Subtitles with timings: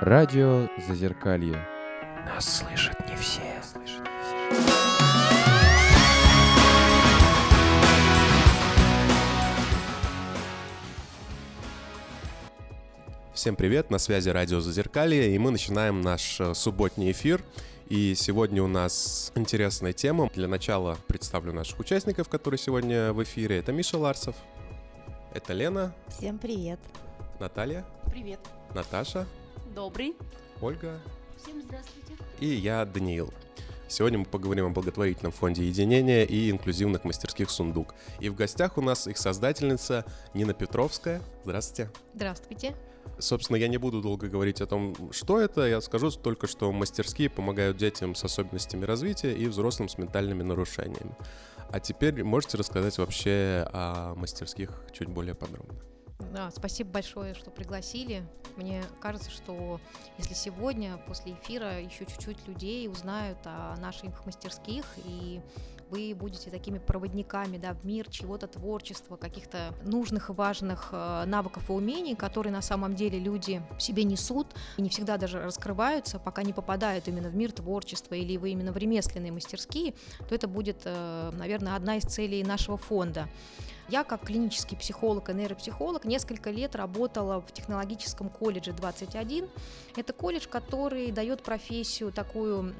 [0.00, 1.62] Радио Зазеркалье.
[2.24, 3.42] Нас слышат не все.
[13.34, 17.42] Всем привет, на связи радио Зазеркалье, и мы начинаем наш э, субботний эфир.
[17.90, 20.30] И сегодня у нас интересная тема.
[20.34, 23.58] Для начала представлю наших участников, которые сегодня в эфире.
[23.58, 24.34] Это Миша Ларсов,
[25.34, 26.80] это Лена, Всем привет.
[27.38, 28.40] Наталья, Привет.
[28.74, 29.26] Наташа,
[29.74, 30.16] Добрый.
[30.60, 31.00] Ольга
[31.42, 32.14] Всем здравствуйте.
[32.40, 33.32] и я, Даниил.
[33.88, 37.94] Сегодня мы поговорим о благотворительном фонде единения и инклюзивных мастерских «Сундук».
[38.20, 41.20] И в гостях у нас их создательница Нина Петровская.
[41.44, 41.90] Здравствуйте.
[42.14, 42.76] Здравствуйте.
[43.18, 45.66] Собственно, я не буду долго говорить о том, что это.
[45.66, 51.16] Я скажу только, что мастерские помогают детям с особенностями развития и взрослым с ментальными нарушениями.
[51.72, 55.74] А теперь можете рассказать вообще о мастерских чуть более подробно?
[56.32, 58.22] Да, спасибо большое, что пригласили.
[58.56, 59.80] Мне кажется, что
[60.18, 65.40] если сегодня после эфира еще чуть-чуть людей узнают о наших мастерских и
[65.90, 71.68] вы будете такими проводниками да, в мир чего-то творчества, каких-то нужных и важных э, навыков
[71.68, 76.18] и умений, которые на самом деле люди в себе несут и не всегда даже раскрываются,
[76.18, 79.94] пока не попадают именно в мир творчества или вы именно в ремесленные мастерские,
[80.28, 83.28] то это будет, э, наверное, одна из целей нашего фонда.
[83.90, 89.48] Я как клинический психолог и нейропсихолог несколько лет работала в технологическом колледже 21.
[89.96, 92.72] Это колледж, который дает профессию такую,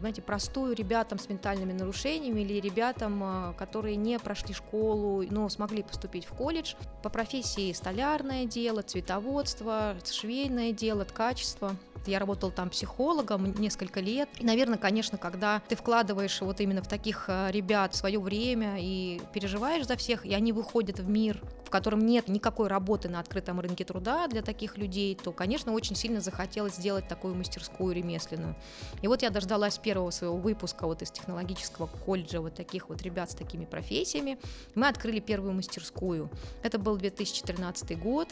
[0.00, 5.82] знаете, простую ребятам с ментальными нарушениями или ребятам, а, которые не прошли школу, но смогли
[5.82, 6.74] поступить в колледж.
[7.02, 11.76] По профессии столярное дело, цветоводство, швейное дело, ткачество.
[12.06, 14.28] Я работала там психологом несколько лет.
[14.38, 19.20] И, наверное, конечно, когда ты вкладываешь вот именно в таких э, ребят свое время и
[19.32, 23.60] переживаешь за всех, и они выходят в мир, в котором нет никакой работы на открытом
[23.60, 28.56] рынке труда для таких людей, то, конечно, очень сильно захотелось сделать такую мастерскую ремесленную.
[29.02, 33.30] И вот я дождалась первого своего выпуска вот из технологического колледжа вот таких вот ребят
[33.30, 34.38] с такими профессиями.
[34.74, 36.30] Мы открыли первую мастерскую.
[36.62, 38.28] Это был 2013 год.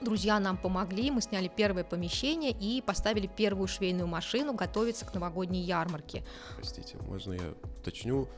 [0.00, 5.62] Друзья нам помогли, мы сняли первое помещение и поставили первую швейную машину готовиться к новогодней
[5.62, 6.24] ярмарке.
[6.56, 8.28] Простите, можно я уточню?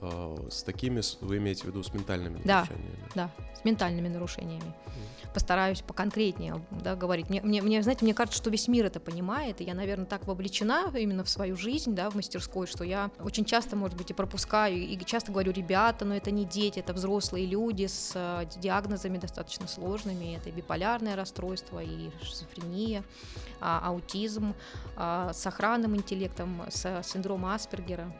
[0.00, 2.60] Э, С такими вы имеете в виду с ментальными Да.
[2.60, 3.08] нарушениями?
[3.14, 4.72] Да, с ментальными нарушениями.
[5.34, 7.28] Постараюсь поконкретнее да, говорить.
[7.28, 10.26] Мне, мне, мне, знаете, мне кажется, что весь мир это понимает, и я, наверное, так
[10.26, 14.14] вовлечена именно в свою жизнь, да, в мастерской, что я очень часто, может быть, и
[14.14, 19.18] пропускаю, и часто говорю, ребята, но это не дети, это взрослые люди с э, диагнозами
[19.18, 23.04] достаточно сложными, это и биполярное расстройство, и шизофрения,
[23.60, 24.54] а, аутизм,
[24.96, 28.10] а, с охранным интеллектом, с синдромом Аспергера.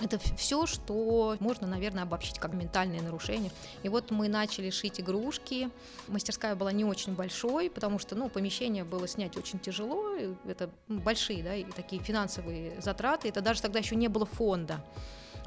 [0.00, 3.50] Это все, что можно, наверное, обобщить как ментальные нарушения.
[3.84, 5.70] И вот мы начали шить игрушки.
[6.08, 10.16] Мастерская была не очень большой, потому что, ну, помещение было снять очень тяжело.
[10.46, 13.28] Это большие, да, и такие финансовые затраты.
[13.28, 14.84] Это даже тогда еще не было фонда.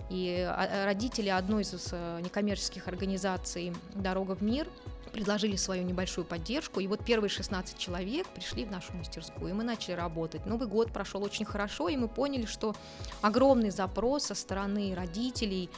[0.10, 4.70] И а, родители одной из э, некоммерческих организаций «Дорога в мир»
[5.18, 9.64] предложили свою небольшую поддержку, и вот первые 16 человек пришли в нашу мастерскую, и мы
[9.64, 10.46] начали работать.
[10.46, 12.76] Новый год прошел очень хорошо, и мы поняли, что
[13.22, 15.72] огромный запрос со стороны родителей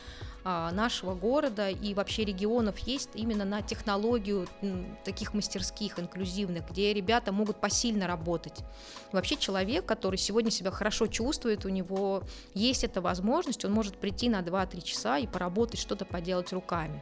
[0.43, 4.45] а, нашего города и вообще регионов есть именно на технологию
[5.05, 8.59] таких мастерских инклюзивных, где ребята могут посильно работать.
[9.13, 12.23] Вообще человек, который сегодня себя хорошо чувствует, у него
[12.53, 17.01] есть эта возможность, он может прийти на 2-3 часа и поработать, что-то поделать руками.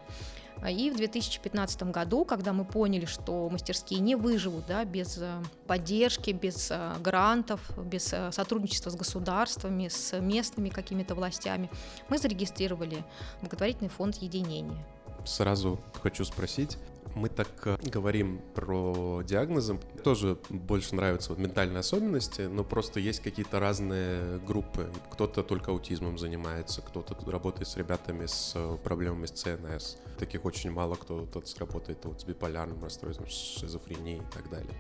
[0.62, 5.42] А И в 2015 году, когда мы поняли, что мастерские не выживут да, без э,
[5.68, 11.70] поддержки, без э, грантов, без э, сотрудничества с государствами, с местными какими-то властями,
[12.10, 13.04] мы зарегистрировали
[13.42, 14.78] благотворительный фонд единения.
[15.26, 16.78] Сразу хочу спросить.
[17.18, 19.80] Мы так э, говорим про диагнозы.
[20.04, 24.88] Тоже больше нравятся вот ментальные особенности, но просто есть какие-то разные группы.
[25.12, 29.98] Кто-то только аутизмом занимается, кто-то работает с ребятами с э, проблемами с ЦНС.
[30.20, 34.80] Таких очень мало кто тут работает вот с биполярным расстройством, с шизофренией и так далее.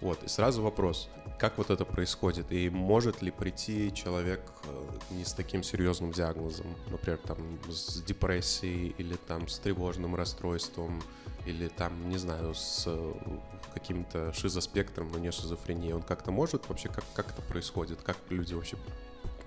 [0.00, 1.08] Вот, и сразу вопрос,
[1.38, 6.66] как вот это происходит, и может ли прийти человек э, не с таким серьезным диагнозом,
[6.90, 7.38] например, там
[7.68, 11.00] с депрессией или там с тревожным расстройством,
[11.46, 13.14] или там, не знаю, с э,
[13.72, 18.54] каким-то шизоспектром, но не шизофренией, он как-то может вообще, как, как это происходит, как люди
[18.54, 18.76] вообще,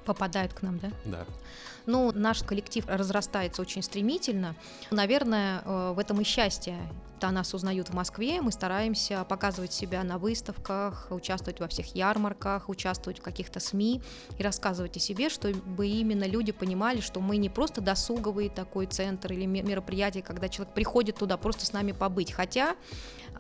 [0.06, 0.92] Попадают к нам, да?
[1.06, 1.25] да,
[1.90, 4.56] Ну, наш коллектив разрастается очень стремительно.
[4.92, 6.78] Наверное, э, в этом и счастье
[7.20, 12.70] Да, нас узнают в Москве, мы стараемся показывать себя на выставках, участвовать во всех ярмарках,
[12.70, 14.02] участвовать в каких-то СМИ
[14.38, 19.34] и рассказывать о себе, чтобы именно люди понимали, что мы не просто досуговый такой центр
[19.34, 22.32] или мероприятие, когда человек приходит туда просто с нами побыть.
[22.32, 22.78] Хотя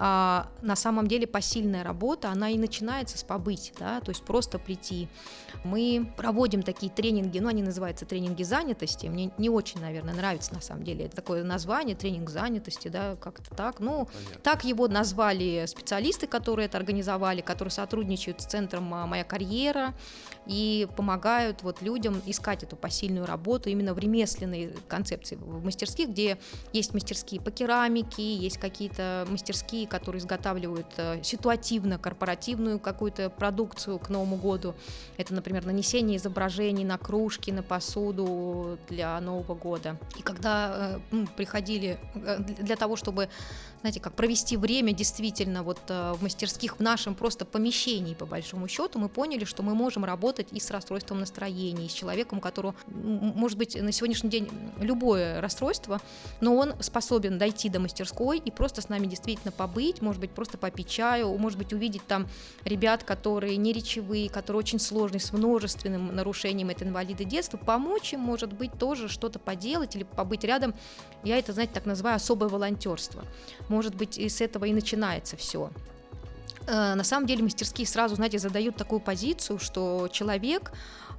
[0.01, 4.57] а, на самом деле посильная работа, она и начинается с побыть, да, то есть просто
[4.57, 5.09] прийти.
[5.65, 10.61] Мы проводим такие тренинги, ну, они называются тренинги занятости, мне не очень, наверное, нравится на
[10.61, 14.41] самом деле это такое название, тренинг занятости, да, как-то так, ну, Понятно.
[14.43, 19.93] так его назвали специалисты, которые это организовали, которые сотрудничают с центром а, «Моя карьера»,
[20.49, 26.39] и помогают вот людям искать эту посильную работу именно в ремесленной концепции, в мастерских, где
[26.73, 34.09] есть мастерские по керамике, есть какие-то мастерские, которые изготавливают э, ситуативно корпоративную какую-то продукцию к
[34.09, 34.73] Новому году.
[35.17, 38.18] Это, например, нанесение изображений на кружки, на посуду
[38.89, 39.97] для Нового года.
[40.17, 43.29] И когда э, приходили э, для того, чтобы
[43.81, 48.67] знаете, как провести время действительно вот э, в мастерских в нашем просто помещении, по большому
[48.67, 52.41] счету, мы поняли, что мы можем работать и с расстройством настроения, и с человеком, у
[52.41, 54.49] которого, может быть, на сегодняшний день
[54.79, 56.01] любое расстройство,
[56.41, 60.57] но он способен дойти до мастерской и просто с нами действительно побыть, может быть, просто
[60.57, 62.27] попить чаю, может быть, увидеть там
[62.65, 68.19] ребят, которые не речевые, которые очень сложные, с множественным нарушением, это инвалиды детства, помочь им,
[68.19, 70.73] может быть, тоже что-то поделать или побыть рядом.
[71.23, 73.23] Я это, знаете, так называю особое волонтерство
[73.67, 75.71] может быть, и с этого и начинается все.
[76.67, 80.71] Э, на самом деле мастерские сразу, знаете, задают такую позицию, что человек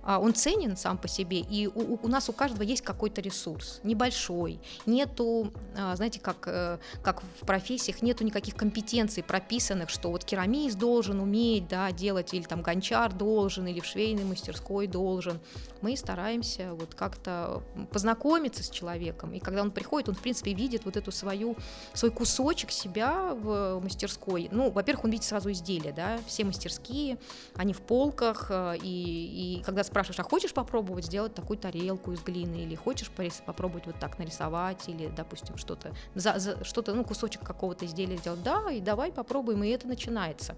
[0.03, 3.81] а, он ценен сам по себе, и у, у нас у каждого есть какой-то ресурс,
[3.83, 10.25] небольшой, нету, а, знаете, как, э, как в профессиях, нету никаких компетенций прописанных, что вот
[10.25, 15.39] керамист должен уметь, да, делать, или там гончар должен, или в швейной мастерской должен.
[15.83, 17.63] Мы стараемся вот как-то
[17.93, 21.57] познакомиться с человеком, и когда он приходит, он, в принципе, видит вот эту свою,
[21.95, 24.49] свой кусочек себя в мастерской.
[24.51, 27.19] Ну, во-первых, он видит сразу изделия, да, все мастерские,
[27.55, 32.23] они в полках, э, и, и когда спрашиваешь, а хочешь попробовать сделать такую тарелку из
[32.23, 33.11] глины, или хочешь
[33.47, 38.43] попробовать вот так нарисовать, или, допустим, что-то, за, за, что-то, ну, кусочек какого-то изделия сделать,
[38.43, 40.57] да, и давай попробуем, и это начинается.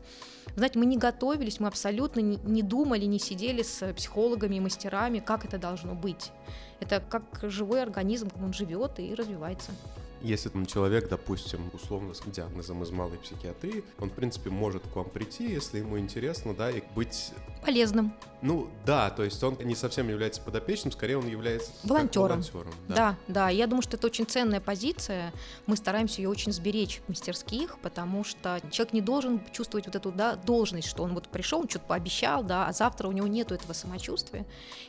[0.57, 5.12] Знаете, мы не готовились, мы абсолютно не, не думали, не сидели с психологами и мастерами,
[5.21, 6.33] как это должно быть.
[6.81, 9.73] Это как живой организм, он живет и развивается.
[10.21, 14.95] Если там человек, допустим, условно с диагнозом из малой психиатрии, он, в принципе, может к
[14.95, 17.33] вам прийти, если ему интересно, да, и быть
[17.65, 18.13] полезным.
[18.43, 22.29] Ну да, то есть он не совсем является подопечным, скорее он является волонтером.
[22.29, 22.95] волонтером да.
[22.95, 23.49] да, да.
[23.51, 25.33] Я думаю, что это очень ценная позиция.
[25.67, 30.11] Мы стараемся ее очень сберечь в мастерских, потому что человек не должен чувствовать вот эту
[30.11, 33.55] да, должность, что он вот пришел, он что-то пообещал, да, а завтра у него нету
[33.55, 34.45] этого самочувствия,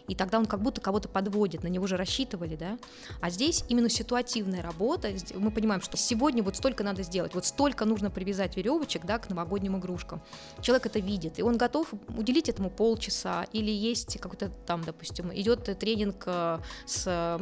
[0.08, 2.80] и тогда он как будто кого-то подводит, на него же рассчитывали, да.
[3.22, 5.10] А здесь именно ситуативная работа.
[5.36, 9.30] Мы понимаем, что сегодня вот столько надо сделать, вот столько нужно привязать веревочек, да, к
[9.30, 10.24] новогодним игрушкам.
[10.62, 15.63] Человек это видит, и он готов уделить этому полчаса, или есть какой-то там, допустим, идет
[15.80, 17.39] тренинг э, с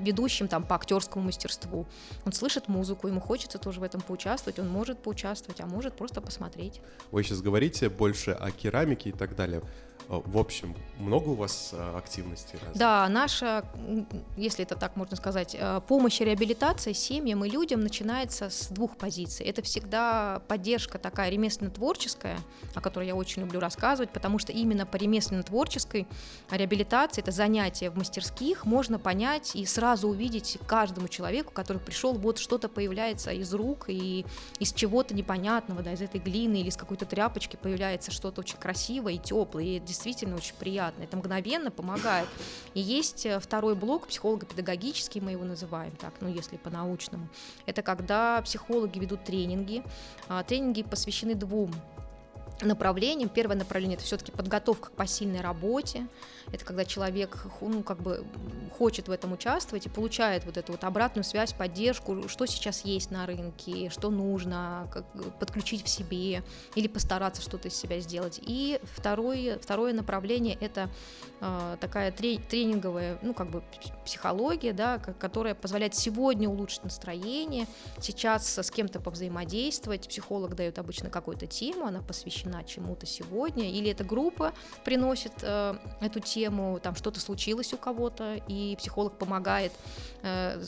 [0.00, 1.86] ведущим там по актерскому мастерству.
[2.24, 6.20] Он слышит музыку, ему хочется тоже в этом поучаствовать, он может поучаствовать, а может просто
[6.20, 6.80] посмотреть.
[7.10, 9.62] Вы сейчас говорите больше о керамике и так далее.
[10.08, 12.58] Э, в общем, много у вас э, активностей?
[12.58, 12.76] Разных?
[12.76, 13.64] Да, наша,
[14.36, 18.96] если это так можно сказать, э, помощь и реабилитация семьям и людям начинается с двух
[18.96, 19.46] позиций.
[19.46, 22.38] Это всегда поддержка такая ремесленно-творческая,
[22.74, 26.06] о которой я очень люблю рассказывать, потому что именно по ремесленно-творческой
[26.50, 32.38] реабилитации, это занятие в мастерских, можно понять и сразу увидеть каждому человеку, который пришел, вот
[32.38, 34.24] что-то появляется из рук и
[34.58, 39.14] из чего-то непонятного, да, из этой глины или из какой-то тряпочки появляется что-то очень красивое
[39.14, 41.02] и теплое, и действительно очень приятно.
[41.02, 42.28] Это мгновенно помогает.
[42.74, 47.28] И есть э, второй блок, психолого-педагогический, мы его называем так, ну если по-научному.
[47.66, 49.82] Это когда психологи ведут тренинги.
[50.28, 51.72] А, тренинги посвящены двум
[52.62, 53.28] направлениям.
[53.28, 56.06] Первое направление это все-таки подготовка к посильной работе.
[56.52, 58.24] Это когда человек ну, как бы
[58.76, 63.10] хочет в этом участвовать и получает вот эту вот обратную связь, поддержку, что сейчас есть
[63.10, 65.04] на рынке, что нужно как,
[65.38, 66.42] подключить в себе
[66.74, 68.40] или постараться что-то из себя сделать.
[68.42, 70.90] И второе, второе направление это
[71.40, 73.62] э, такая тренинговая, ну как бы
[74.04, 77.66] психология, да, которая позволяет сегодня улучшить настроение,
[78.00, 80.08] сейчас с кем-то повзаимодействовать.
[80.08, 84.52] Психолог дает обычно какую-то тему, она посвящена чему-то сегодня, или эта группа
[84.84, 89.72] приносит э, эту тему тему, там что-то случилось у кого-то, и психолог помогает
[90.22, 90.58] э,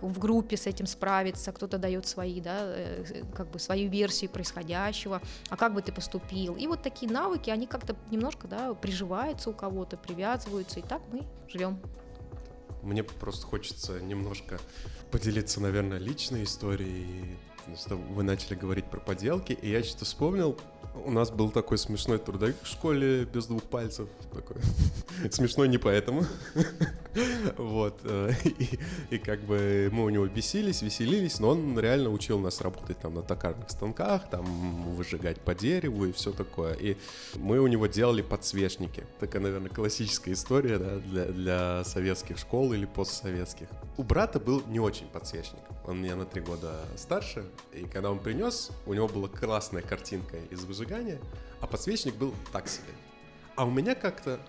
[0.00, 5.20] в группе с этим справиться, кто-то дает свои, да, э, как бы свою версию происходящего,
[5.48, 6.54] а как бы ты поступил.
[6.54, 11.22] И вот такие навыки, они как-то немножко, да, приживаются у кого-то, привязываются, и так мы
[11.48, 11.80] живем.
[12.82, 14.60] Мне просто хочется немножко
[15.10, 17.36] поделиться, наверное, личной историей
[18.10, 20.56] вы начали говорить про поделки, и я что-то вспомнил,
[21.04, 24.08] у нас был такой смешной трудовик в школе без двух пальцев.
[24.32, 24.56] Такой.
[25.30, 26.24] Смешной не поэтому.
[27.56, 27.98] Вот.
[28.44, 32.98] И, и как бы мы у него бесились, веселились, но он реально учил нас работать
[32.98, 34.44] там на токарных станках, там
[34.92, 36.74] выжигать по дереву и все такое.
[36.74, 36.98] И
[37.36, 39.04] мы у него делали подсвечники.
[39.18, 43.68] Такая, наверное, классическая история да, для, для советских школ или постсоветских.
[43.96, 45.60] У брата был не очень подсвечник.
[45.86, 50.36] Он меня на три года старше, и когда он принес, у него была классная картинка
[50.50, 51.20] из выжигания,
[51.60, 52.92] а подсвечник был так себе.
[53.54, 54.40] А у меня как-то,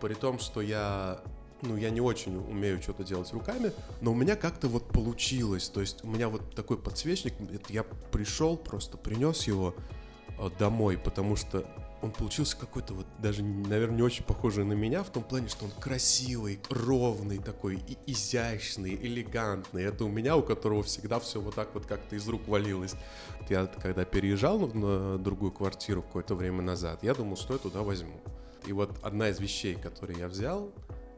[0.00, 1.22] при том, что я,
[1.62, 3.72] ну, я не очень умею что-то делать руками,
[4.02, 5.68] но у меня как-то вот получилось.
[5.70, 7.34] То есть у меня вот такой подсвечник,
[7.70, 9.74] я пришел, просто принес его
[10.38, 11.66] э, домой, потому что
[12.02, 15.64] он получился какой-то вот даже, наверное, не очень похожий на меня в том плане, что
[15.64, 19.84] он красивый, ровный такой, и изящный, элегантный.
[19.84, 22.94] Это у меня, у которого всегда все вот так вот как-то из рук валилось.
[23.48, 28.20] Я когда переезжал на другую квартиру какое-то время назад, я думал, что я туда возьму.
[28.66, 30.72] И вот одна из вещей, которые я взял,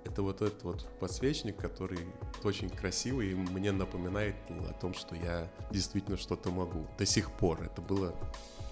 [0.05, 2.01] это вот этот вот подсвечник, который
[2.43, 6.87] очень красивый и мне напоминает о том, что я действительно что-то могу.
[6.99, 7.63] До сих пор.
[7.63, 8.15] Это было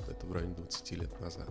[0.08, 1.48] это в районе 20 лет назад.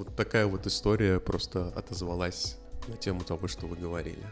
[0.00, 2.56] Вот такая вот история просто отозвалась
[2.88, 4.24] на тему того, что вы говорили.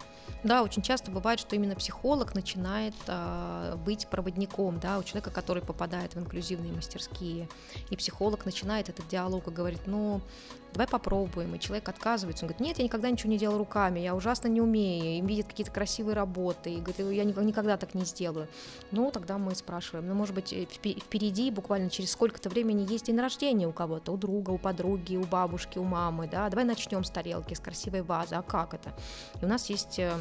[0.42, 5.62] Да, очень часто бывает, что именно психолог начинает а, быть проводником, да, у человека, который
[5.62, 7.50] попадает в инклюзивные мастерские,
[7.90, 10.22] и психолог начинает этот диалог и говорит, ну,
[10.78, 14.14] давай попробуем, и человек отказывается, он говорит, нет, я никогда ничего не делал руками, я
[14.14, 18.04] ужасно не умею, и видит какие-то красивые работы, и говорит, я ни- никогда так не
[18.04, 18.46] сделаю.
[18.92, 23.06] Ну, тогда мы спрашиваем, ну, может быть, э, впе- впереди буквально через сколько-то времени есть
[23.06, 27.02] день рождения у кого-то, у друга, у подруги, у бабушки, у мамы, да, давай начнем
[27.02, 28.92] с тарелки, с красивой вазы, а как это?
[29.42, 30.12] И у нас есть э,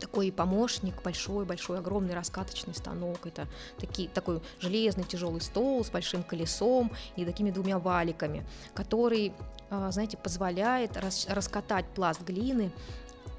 [0.00, 3.26] такой помощник, большой-большой, огромный раскаточный станок.
[3.26, 3.46] Это
[3.78, 9.32] такие, такой железный тяжелый стол с большим колесом и такими двумя валиками, который,
[9.70, 12.72] а, знаете, позволяет рас- раскатать пласт глины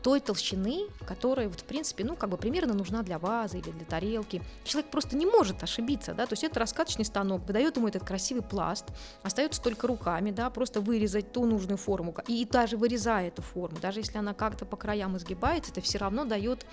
[0.02, 3.86] той толщины, которая, вот, в принципе, ну, как бы примерно нужна для вазы или для
[3.86, 4.42] тарелки.
[4.64, 8.44] Человек просто не может ошибиться, да, то есть это раскаточный станок, выдает ему этот красивый
[8.44, 8.86] пласт,
[9.24, 14.00] остается только руками, да, просто вырезать ту нужную форму, и даже вырезая эту форму, даже
[14.00, 16.66] если она как-то по краям изгибается, это все равно дает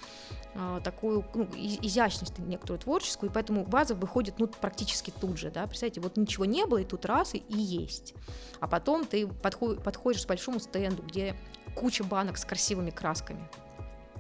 [0.55, 5.67] а, такую ну, изящность некоторую творческую, и поэтому ваза выходит ну, практически тут же, да,
[5.67, 8.15] представьте, вот ничего не было, и тут раз, и, и есть.
[8.61, 11.37] А потом ты подход- подходишь к большому стенду, где
[11.79, 13.49] куча банок с красивыми красками,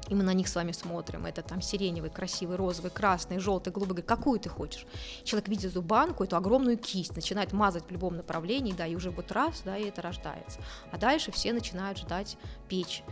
[0.08, 1.26] и мы на них с вами смотрим.
[1.26, 3.94] Это там сиреневый, красивый, розовый, красный, желтый, голубой.
[3.94, 4.86] Говорит, какую ты хочешь?
[5.24, 9.10] Человек видит эту банку, эту огромную кисть, начинает мазать в любом направлении, да, и уже
[9.10, 10.60] вот раз, да, и это рождается.
[10.92, 12.38] А дальше все начинают ждать
[12.68, 13.02] печь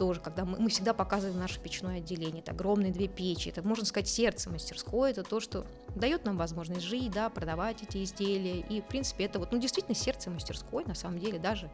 [0.00, 3.84] тоже, когда мы, мы всегда показываем наше печное отделение, это огромные две печи, это, можно
[3.84, 8.80] сказать, сердце мастерской, это то, что дает нам возможность жить, да, продавать эти изделия, и,
[8.80, 11.68] в принципе, это вот, ну, действительно, сердце мастерской, на самом деле, даже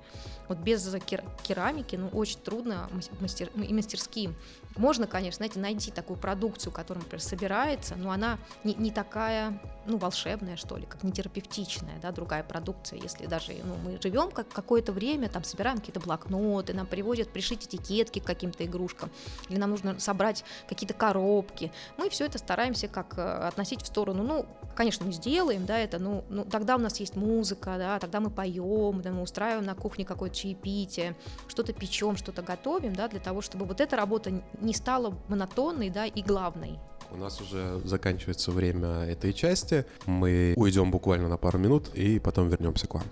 [0.48, 4.34] вот без кер- керамики, ну, очень трудно мас- мастер, и мастерским.
[4.76, 9.98] Можно, конечно, знаете, найти такую продукцию, которая, например, собирается, но она не, не такая, ну,
[9.98, 14.48] волшебная, что ли, как не терапевтичная, да, другая продукция, если даже, ну, мы живем как
[14.48, 19.10] какое-то время, там, собираем какие-то блокноты, нам приводят пришить этикетки к каким-то игрушкам,
[19.48, 24.22] или нам нужно собрать какие-то коробки, мы все это стараемся как э, относить в сторону,
[24.22, 28.20] ну, конечно, мы сделаем, да, это, ну, ну, тогда у нас есть музыка, да, тогда
[28.20, 31.16] мы поем, да, мы устраиваем на кухне какое-то чаепитие,
[31.48, 36.06] что-то печем, что-то готовим, да, для того, чтобы вот эта работа не стала монотонной, да,
[36.06, 36.78] и главной.
[37.10, 39.84] У нас уже заканчивается время этой части.
[40.06, 43.04] Мы уйдем буквально на пару минут и потом вернемся к вам.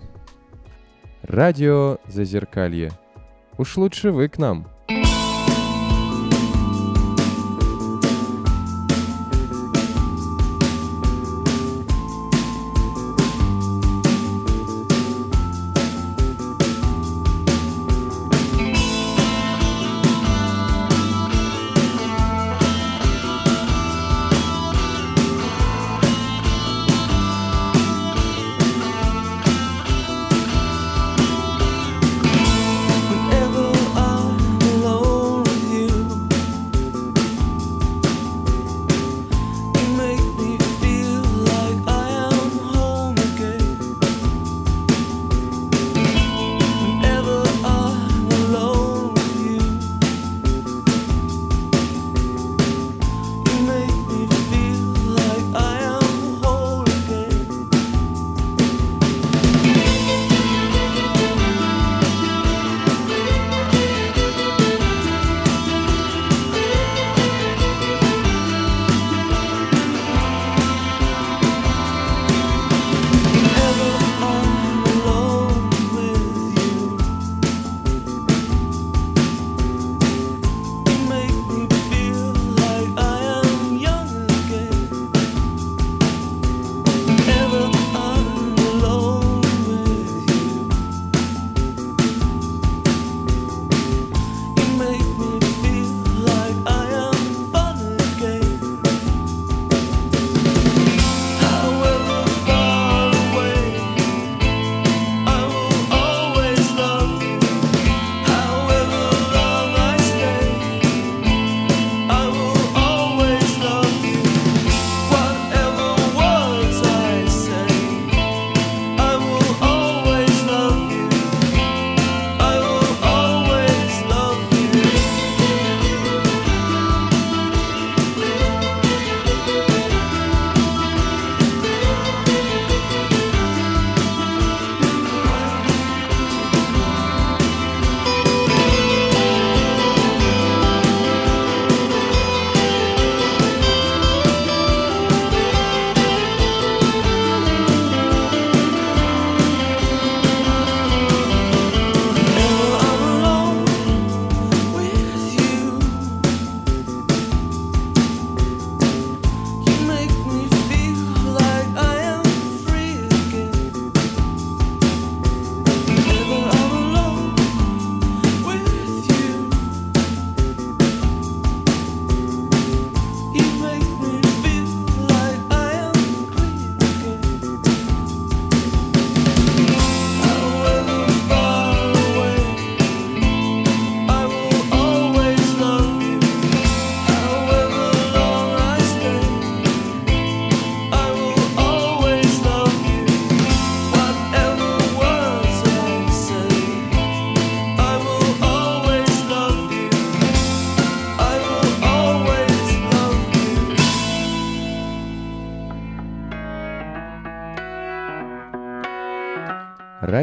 [1.21, 2.91] Радио Зазеркалье.
[3.57, 4.67] Уж лучше вы к нам.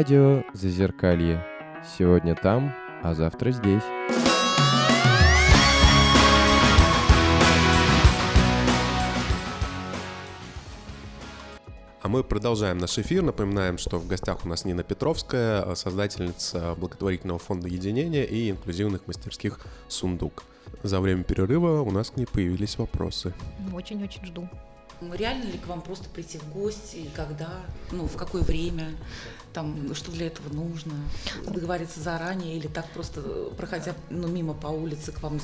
[0.03, 1.41] Радио Зазеркалье.
[1.97, 3.83] Сегодня там, а завтра здесь.
[12.01, 13.23] А мы продолжаем наш эфир.
[13.23, 19.61] Напоминаем, что в гостях у нас Нина Петровская, создательница благотворительного фонда единения и инклюзивных мастерских
[19.87, 20.43] «Сундук».
[20.83, 23.33] За время перерыва у нас к ней появились вопросы.
[23.73, 24.49] Очень-очень жду.
[25.11, 27.49] Реально ли к вам просто прийти в гости, когда,
[27.91, 28.91] ну, в какое время,
[29.53, 30.93] там, что для этого нужно,
[31.47, 33.21] договориться заранее или так просто,
[33.57, 35.39] проходя ну, мимо по улице, к вам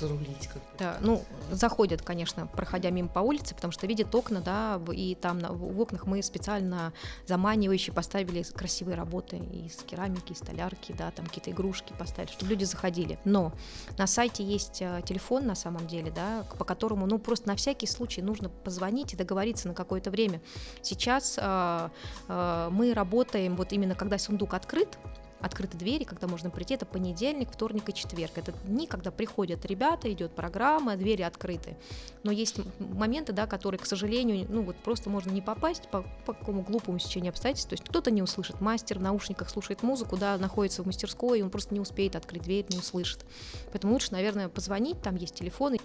[0.00, 0.48] зарулить?
[0.52, 5.14] Как да, ну, заходят, конечно, проходя мимо по улице, потому что видят окна, да, и
[5.14, 6.92] там на, в окнах мы специально
[7.26, 12.64] заманивающие поставили красивые работы из керамики, из столярки, да, там какие-то игрушки поставили, чтобы люди
[12.64, 13.18] заходили.
[13.24, 13.52] Но
[13.98, 17.86] на сайте есть э, телефон на самом деле, да, по которому, ну, просто на всякий
[17.86, 20.40] случай нужно позвонить и договориться на какое-то время.
[20.82, 21.88] Сейчас э,
[22.28, 24.98] э, мы работаем вот именно когда сундук открыт,
[25.42, 28.32] открыты двери, когда можно прийти, это понедельник, вторник и четверг.
[28.36, 31.76] Это дни, когда приходят ребята, идет программа, двери открыты.
[32.22, 36.32] Но есть моменты, да, которые, к сожалению, ну вот просто можно не попасть по, по
[36.32, 37.68] какому глупому сечению обстоятельств.
[37.68, 41.42] То есть кто-то не услышит, мастер в наушниках слушает музыку, да, находится в мастерской, и
[41.42, 43.24] он просто не успеет открыть дверь, не услышит.
[43.72, 45.78] Поэтому лучше, наверное, позвонить, там есть телефоны.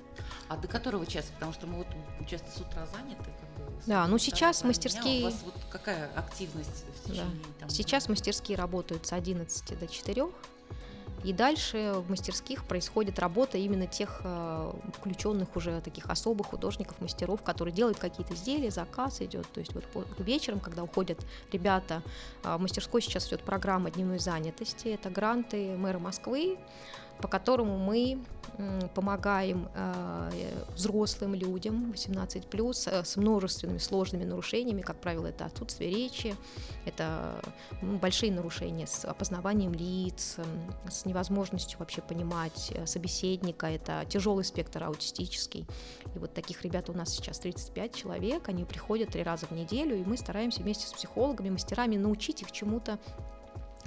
[0.48, 1.30] А до которого часа?
[1.34, 1.88] Потому что мы вот
[2.28, 3.32] часто с утра заняты.
[3.86, 5.22] Да, ну сейчас мастерские...
[5.22, 7.26] У вас вот какая активность в течение?
[7.26, 7.60] Да.
[7.62, 10.28] Там, сейчас мастерские работают с 11 до 4,
[11.24, 17.42] и дальше в мастерских происходит работа именно тех э, включенных уже таких особых художников, мастеров,
[17.42, 19.48] которые делают какие-то изделия, заказ идет.
[19.52, 19.86] То есть вот
[20.20, 21.20] вечером, когда уходят
[21.52, 22.04] ребята,
[22.44, 24.90] э, в мастерской сейчас идет программа дневной занятости.
[24.90, 26.60] Это гранты мэра Москвы,
[27.20, 28.20] по которому мы
[28.96, 30.30] помогаем э,
[30.76, 36.36] взрослым людям 18 плюс э, с множественными сложными нарушениями, как правило, это отсутствие речи,
[36.86, 37.40] это
[37.82, 40.38] большие нарушения с опознаванием лиц,
[40.90, 45.68] с невозможностью вообще понимать э, собеседника, это тяжелый спектр аутистический.
[46.16, 49.96] И вот таких ребят у нас сейчас 35 человек, они приходят три раза в неделю,
[49.96, 52.98] и мы стараемся вместе с психологами, мастерами научить их чему-то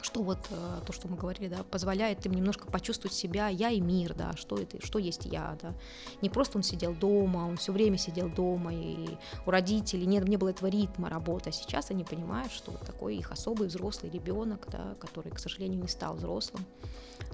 [0.04, 3.80] что вот э, то, что мы говорили, да, позволяет им немножко почувствовать себя, я и
[3.80, 5.74] мир, да, что это, что есть я, да.
[6.22, 10.36] Не просто он сидел дома, он все время сидел дома, и у родителей нет, не
[10.36, 14.66] было этого ритма работы, а сейчас они понимают, что вот такой их особый взрослый ребенок,
[14.70, 16.64] да, который, к сожалению, не стал взрослым,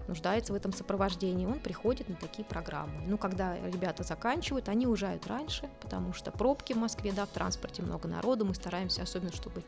[0.09, 3.03] нуждается в этом сопровождении, он приходит на такие программы.
[3.07, 7.83] Ну, когда ребята заканчивают, они уезжают раньше, потому что пробки в Москве, да, в транспорте
[7.83, 9.63] много народу, мы стараемся, особенно чтобы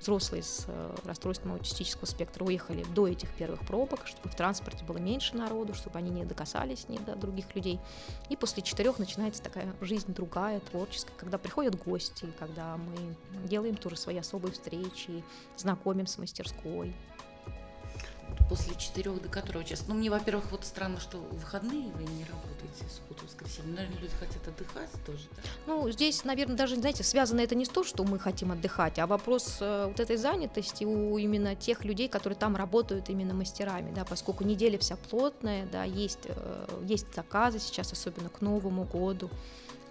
[0.00, 4.98] взрослые с э, расстройством аутистического спектра уехали до этих первых пробок, чтобы в транспорте было
[4.98, 7.78] меньше народу, чтобы они не докасались ни до других людей.
[8.28, 13.14] И после четырех начинается такая жизнь другая, творческая, когда приходят гости, когда мы
[13.46, 15.22] делаем тоже свои особые встречи,
[15.56, 16.94] знакомим с мастерской,
[18.48, 19.84] после четырех до которого часа?
[19.88, 23.74] Ну, мне, во-первых, вот странно, что в выходные вы не работаете, субботу, воскресенье.
[23.74, 25.42] Наверное, люди хотят отдыхать тоже, да?
[25.66, 29.06] Ну, здесь, наверное, даже, знаете, связано это не с то, что мы хотим отдыхать, а
[29.06, 34.04] вопрос э, вот этой занятости у именно тех людей, которые там работают именно мастерами, да,
[34.04, 39.30] поскольку неделя вся плотная, да, есть, э, есть заказы сейчас, особенно к Новому году,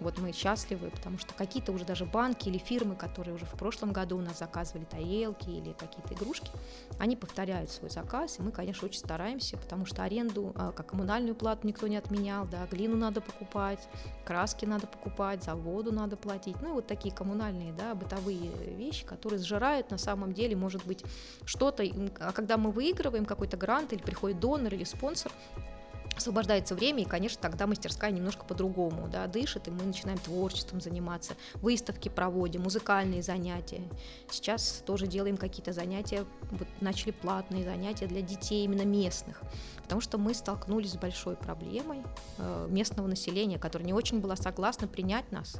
[0.00, 3.92] вот мы счастливы, потому что какие-то уже даже банки или фирмы, которые уже в прошлом
[3.92, 6.50] году у нас заказывали тарелки или какие-то игрушки,
[6.98, 11.34] они повторяют свой заказ, и мы, конечно, очень стараемся, потому что аренду, а, как коммунальную
[11.34, 13.88] плату никто не отменял, да, глину надо покупать,
[14.24, 19.04] краски надо покупать, за воду надо платить, ну и вот такие коммунальные, да, бытовые вещи,
[19.04, 21.04] которые сжирают на самом деле, может быть,
[21.44, 21.84] что-то,
[22.20, 25.32] а когда мы выигрываем какой-то грант или приходит донор или спонсор,
[26.20, 31.34] освобождается время, и, конечно, тогда мастерская немножко по-другому да, дышит, и мы начинаем творчеством заниматься,
[31.54, 33.82] выставки проводим, музыкальные занятия.
[34.30, 39.40] Сейчас тоже делаем какие-то занятия, вот начали платные занятия для детей именно местных,
[39.82, 42.02] потому что мы столкнулись с большой проблемой
[42.38, 45.56] э, местного населения, которое не очень было согласно принять нас.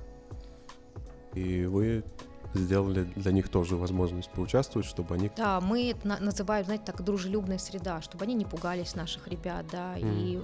[1.34, 2.04] И вы
[2.54, 5.30] сделали для них тоже возможность поучаствовать, чтобы они...
[5.36, 9.96] Да, мы это называем, знаете, так, дружелюбная среда, чтобы они не пугались наших ребят, да,
[9.96, 10.00] mm.
[10.02, 10.40] и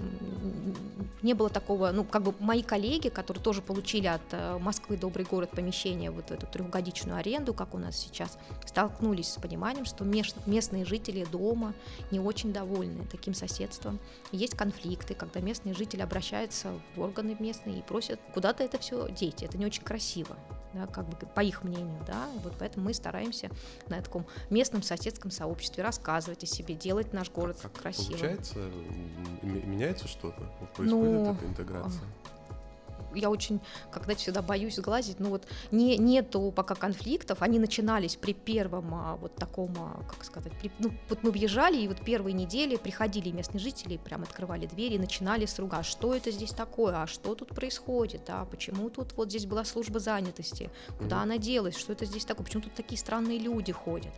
[1.22, 5.24] не было такого, ну, как бы мои коллеги, которые тоже получили от э, Москвы «Добрый
[5.24, 10.84] город» помещение вот эту трехгодичную аренду, как у нас сейчас, столкнулись с пониманием, что местные
[10.84, 11.74] жители дома
[12.10, 13.98] не очень довольны таким соседством.
[14.32, 19.42] Есть конфликты, когда местные жители обращаются в органы местные и просят куда-то это все деть,
[19.42, 20.36] это не очень красиво
[20.76, 23.50] да, как бы по их мнению, да, вот поэтому мы стараемся
[23.88, 28.18] на таком местном соседском сообществе рассказывать о себе, делать наш город как красивым.
[28.18, 28.58] Получается,
[29.42, 30.40] меняется что-то?
[30.76, 32.02] Происходит ну, эта интеграция?
[33.16, 38.32] Я очень, когда всегда боюсь сглазить, ну вот не, нету пока конфликтов, они начинались при
[38.32, 42.32] первом а, вот таком, а, как сказать, при, ну вот мы въезжали, и вот первые
[42.32, 47.02] недели приходили местные жители, прям открывали двери и начинали с руга, что это здесь такое,
[47.02, 51.22] а что тут происходит, а почему тут вот здесь была служба занятости, куда mm-hmm.
[51.22, 54.12] она делась, что это здесь такое, почему тут такие странные люди ходят.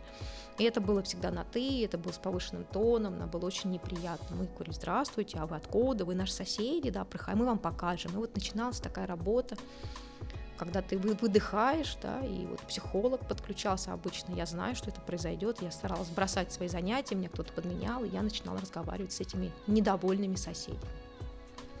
[0.59, 4.35] И это было всегда на «ты», это было с повышенным тоном, нам было очень неприятно.
[4.35, 6.03] Мы говорили, здравствуйте, а вы откуда?
[6.03, 8.11] Вы наши соседи, да, мы вам покажем.
[8.11, 9.55] И вот начиналась такая работа,
[10.57, 15.71] когда ты выдыхаешь, да, и вот психолог подключался обычно, я знаю, что это произойдет, я
[15.71, 20.81] старалась бросать свои занятия, меня кто-то подменял, и я начинала разговаривать с этими недовольными соседями.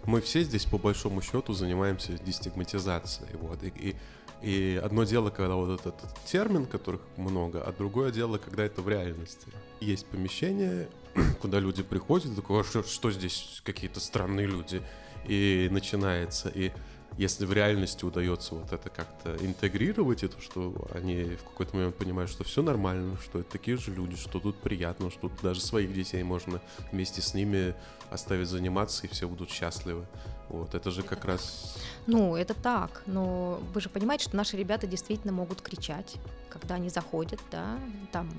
[0.05, 3.95] Мы все здесь по большому счету занимаемся дестигматизацией, вот, и, и
[4.41, 8.89] и одно дело, когда вот этот термин, которых много, а другое дело, когда это в
[8.89, 9.47] реальности.
[9.79, 10.89] Есть помещение,
[11.41, 14.81] куда люди приходят, такое, «А что, что здесь какие-то странные люди,
[15.27, 16.71] и начинается, и
[17.17, 22.31] если в реальности удается вот это как-то интегрировать, это что они в какой-то момент понимают,
[22.31, 25.93] что все нормально, что это такие же люди, что тут приятно, что тут даже своих
[25.93, 26.61] детей можно
[26.93, 27.75] вместе с ними
[28.09, 30.05] оставить заниматься, и все будут счастливы.
[30.49, 31.77] Вот, это же как раз...
[32.07, 36.15] Ну, это так, но вы же понимаете, что наши ребята действительно могут кричать,
[36.49, 37.77] когда они заходят, да,
[38.11, 38.29] там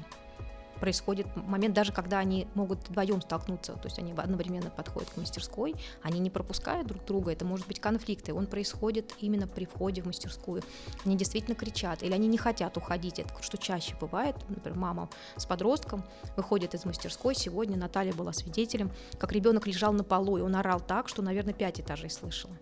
[0.80, 5.74] происходит момент, даже когда они могут вдвоем столкнуться, то есть они одновременно подходят к мастерской,
[6.02, 10.02] они не пропускают друг друга, это может быть конфликт, и он происходит именно при входе
[10.02, 10.62] в мастерскую.
[11.04, 15.46] Они действительно кричат, или они не хотят уходить, это что чаще бывает, например, мама с
[15.46, 16.04] подростком
[16.36, 20.80] выходит из мастерской, сегодня Наталья была свидетелем, как ребенок лежал на полу, и он орал
[20.80, 22.54] так, что, наверное, пять этажей слышала.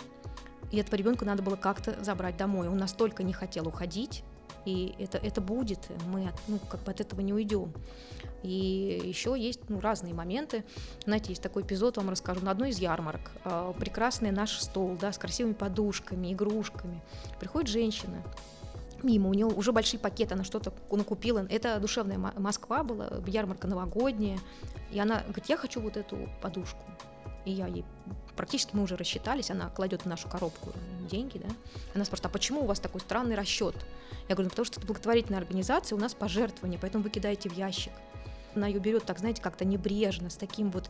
[0.71, 2.69] И этого ребенка надо было как-то забрать домой.
[2.69, 4.23] Он настолько не хотел уходить,
[4.65, 7.73] и это, это будет, мы ну, как бы от этого не уйдем.
[8.43, 10.65] И еще есть ну, разные моменты.
[11.05, 12.45] Знаете, есть такой эпизод, вам расскажу.
[12.45, 17.03] На одной из ярмарок э, прекрасный наш стол, да, с красивыми подушками, игрушками.
[17.41, 18.23] Приходит женщина,
[19.03, 21.47] мимо, у нее уже большие пакеты, она что-то накупила.
[21.49, 24.39] Это душевная Москва была, ярмарка новогодняя.
[24.91, 26.85] И она говорит, я хочу вот эту подушку.
[27.45, 27.85] И я ей
[28.39, 30.73] практически мы уже рассчитались, она кладет в нашу коробку
[31.11, 31.49] деньги, да.
[31.95, 33.75] Она спрашивает, а почему у вас такой странный расчет?
[34.29, 37.55] Я говорю, ну потому что это благотворительная организация, у нас пожертвования, поэтому вы кидаете в
[37.55, 37.93] ящик.
[38.55, 40.89] Она ее берет так, знаете, как-то небрежно, с таким вот,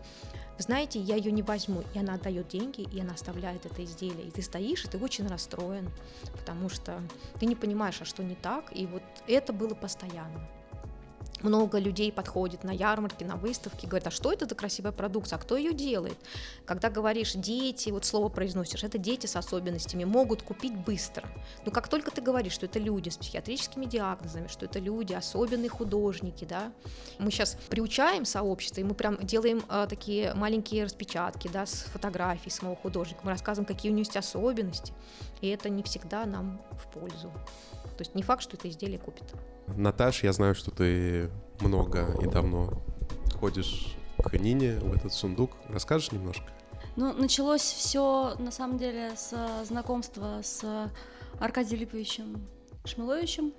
[0.59, 1.83] знаете, я ее не возьму.
[1.95, 4.29] И она отдает деньги, и она оставляет это изделие.
[4.29, 5.91] И ты стоишь, и ты очень расстроен,
[6.33, 7.01] потому что
[7.41, 8.77] ты не понимаешь, а что не так.
[8.77, 10.47] И вот это было постоянно
[11.43, 15.41] много людей подходит на ярмарки, на выставки, говорят, а что это за красивая продукция, а
[15.41, 16.19] кто ее делает?
[16.65, 21.29] Когда говоришь дети, вот слово произносишь, это дети с особенностями, могут купить быстро.
[21.65, 25.71] Но как только ты говоришь, что это люди с психиатрическими диагнозами, что это люди, особенные
[25.71, 26.73] художники, да,
[27.19, 32.51] мы сейчас приучаем сообщество, и мы прям делаем э, такие маленькие распечатки, да, с фотографий
[32.51, 34.93] самого художника, мы рассказываем, какие у него есть особенности,
[35.41, 37.31] и это не всегда нам в пользу.
[37.99, 39.25] То есть не факт, что это изделие купит.
[39.77, 42.83] Наташ, я знаю, что ты много и давно
[43.39, 45.53] ходишь к Нине в этот сундук.
[45.69, 46.47] Расскажешь немножко?
[46.97, 49.33] Ну, началось все на самом деле с
[49.65, 50.91] знакомства с
[51.39, 52.47] Аркадием Липовичем
[52.85, 53.53] Шмиловичем,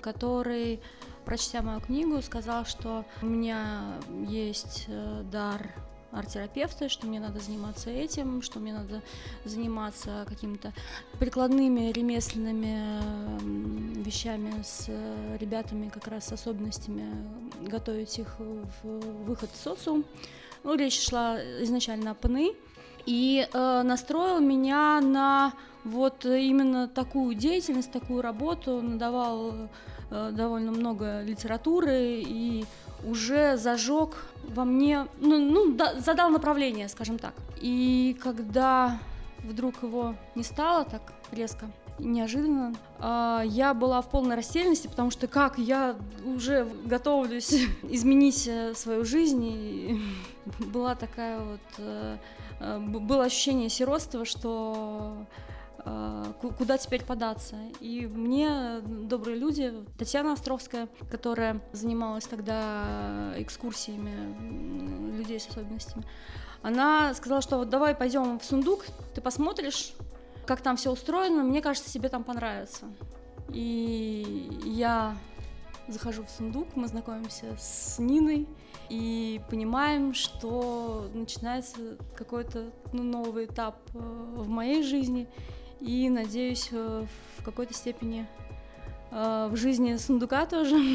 [0.00, 0.80] который,
[1.24, 5.74] прочтя мою книгу, сказал, что у меня есть э, дар
[6.12, 9.02] арт-терапевта, что мне надо заниматься этим, что мне надо
[9.44, 10.72] заниматься какими-то
[11.18, 14.88] прикладными ремесленными вещами с
[15.38, 17.04] ребятами как раз с особенностями,
[17.62, 20.04] готовить их в выход в социум.
[20.62, 22.54] Ну, речь шла изначально о ПНИ,
[23.06, 25.52] и э, настроил меня на
[25.84, 29.68] вот именно такую деятельность, такую работу, надавал
[30.10, 32.64] э, довольно много литературы и
[33.04, 34.16] уже зажег
[34.48, 37.34] во мне, ну, ну да, задал направление, скажем так.
[37.60, 38.98] И когда
[39.44, 42.74] вдруг его не стало так резко, неожиданно.
[42.98, 49.04] А, я была в полной растерянности, потому что как я уже готовлюсь изменить э, свою
[49.04, 50.00] жизнь, и
[50.66, 51.60] была такая вот...
[51.78, 52.16] Э,
[52.60, 55.26] э, было ощущение сиротства, что
[56.58, 57.56] куда теперь податься.
[57.80, 66.04] И мне добрые люди, Татьяна Островская, которая занималась тогда экскурсиями людей с особенностями,
[66.62, 69.94] она сказала, что вот давай пойдем в сундук, ты посмотришь,
[70.46, 72.86] как там все устроено, мне кажется, тебе там понравится.
[73.48, 75.16] И я
[75.88, 78.46] захожу в сундук, мы знакомимся с Ниной
[78.88, 85.28] и понимаем, что начинается какой-то ну, новый этап э, в моей жизни
[85.80, 87.04] и, надеюсь, э,
[87.38, 88.26] в какой-то степени
[89.10, 90.76] э, в жизни сундука тоже.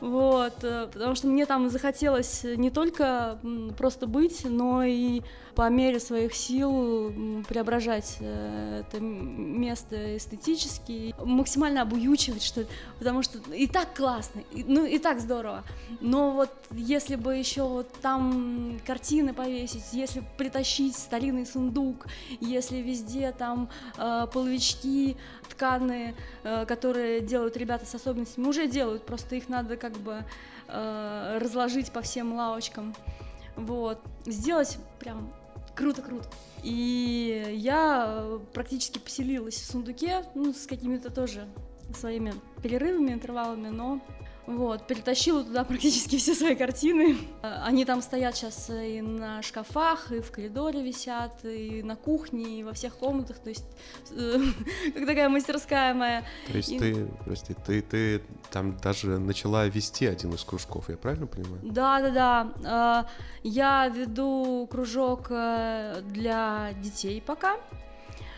[0.00, 3.38] Вот, э, потому что мне там захотелось не только
[3.76, 5.20] просто быть, но и
[5.54, 7.12] по мере своих сил
[7.48, 12.66] преображать э, это место эстетически, максимально обуючивать, что
[12.98, 15.64] потому что и так классно, и, ну и так здорово.
[16.00, 22.06] Но вот если бы еще вот там картины повесить, если притащить старинный сундук,
[22.40, 25.16] если везде там э, половички
[25.48, 30.24] тканые, э, которые делают ребята с особенностями, уже делают, просто их надо как бы
[30.68, 32.94] э, разложить по всем лавочкам.
[33.56, 34.00] Вот.
[34.26, 35.32] Сделать прям
[35.74, 36.28] круто-круто.
[36.62, 41.48] И я практически поселилась в сундуке, ну, с какими-то тоже
[41.94, 44.00] своими перерывами, интервалами, но
[44.46, 47.16] вот, перетащила туда практически все свои картины.
[47.42, 52.62] Они там стоят сейчас и на шкафах, и в коридоре висят, и на кухне, и
[52.64, 53.38] во всех комнатах.
[53.38, 53.66] То есть,
[54.10, 54.38] э,
[54.94, 56.24] как такая мастерская моя.
[56.46, 56.78] То есть и...
[56.78, 61.60] ты, прости, ты, ты там даже начала вести один из кружков, я правильно понимаю?
[61.62, 63.06] Да, да, да.
[63.42, 67.56] Я веду кружок э, для детей пока.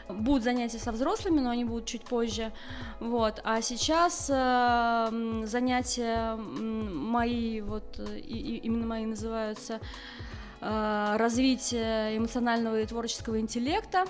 [0.09, 2.53] Будут занятия со взрослыми, но они будут чуть позже.
[3.01, 3.41] Вот.
[3.45, 9.81] А сейчас э, занятия мои, вот и, именно мои называются
[10.61, 14.05] э, развитие эмоционального и творческого интеллекта.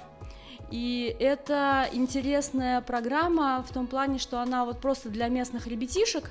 [0.71, 6.31] И это интересная программа в том плане, что она вот просто для местных ребятишек,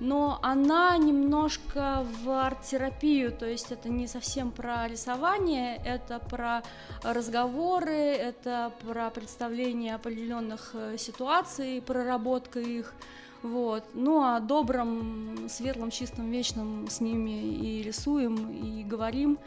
[0.00, 6.62] но она немножко в арт-терапию, то есть это не совсем про рисование, это про
[7.02, 12.94] разговоры, это про представление определенных э, ситуаций, проработка их.
[13.42, 13.84] Вот.
[13.94, 19.38] Ну а добром, светлом, чистом, вечном с ними и рисуем, и говорим,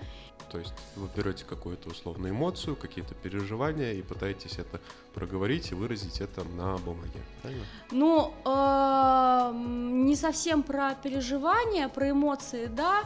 [0.51, 4.79] то есть вы берете какую-то условную эмоцию, какие-то переживания и пытаетесь это
[5.13, 7.65] проговорить и выразить это на бумаге, правильно?
[7.91, 13.01] Ну, э, не совсем про переживания, про эмоции, да.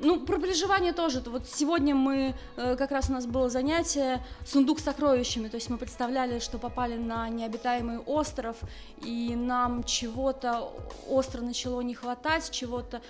[0.00, 1.22] Ну, про переживания тоже.
[1.26, 5.70] Вот сегодня мы, э, как раз у нас было занятие «Сундук с сокровищами», то есть
[5.70, 8.56] мы представляли, что попали на необитаемый остров,
[9.02, 10.70] и нам чего-то
[11.08, 13.00] остро начало не хватать, чего-то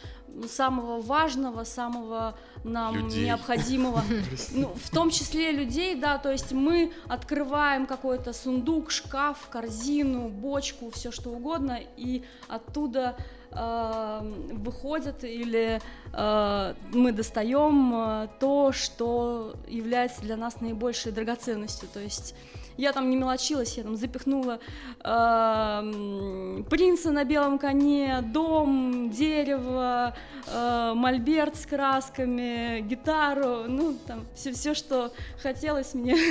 [0.48, 3.24] самого важного, самого нам людей.
[3.24, 4.02] необходимого,
[4.52, 10.90] ну, в том числе людей, да, то есть мы открываем какой-то сундук, шкаф, корзину, бочку,
[10.90, 13.16] все что угодно, и оттуда
[13.52, 15.80] выходят или
[16.12, 22.34] э, мы достаем э, то, что является для нас наибольшей драгоценностью, то есть
[22.76, 24.58] я там не мелочилась, я там запихнула
[25.00, 34.52] э, принца на белом коне, дом, дерево, э, мольберт с красками, гитару, ну там все,
[34.52, 35.12] все что
[35.42, 36.16] хотелось мне.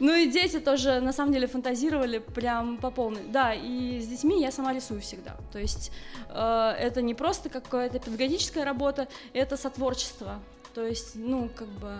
[0.00, 3.22] Ну и дети тоже на самом деле фантазировали прям по полной.
[3.28, 5.36] Да, и с детьми я сама рисую всегда.
[5.52, 5.90] То есть
[6.28, 10.40] э, это не просто какая-то педагогическая работа, это сотворчество.
[10.78, 11.92] То есть, ну, как бы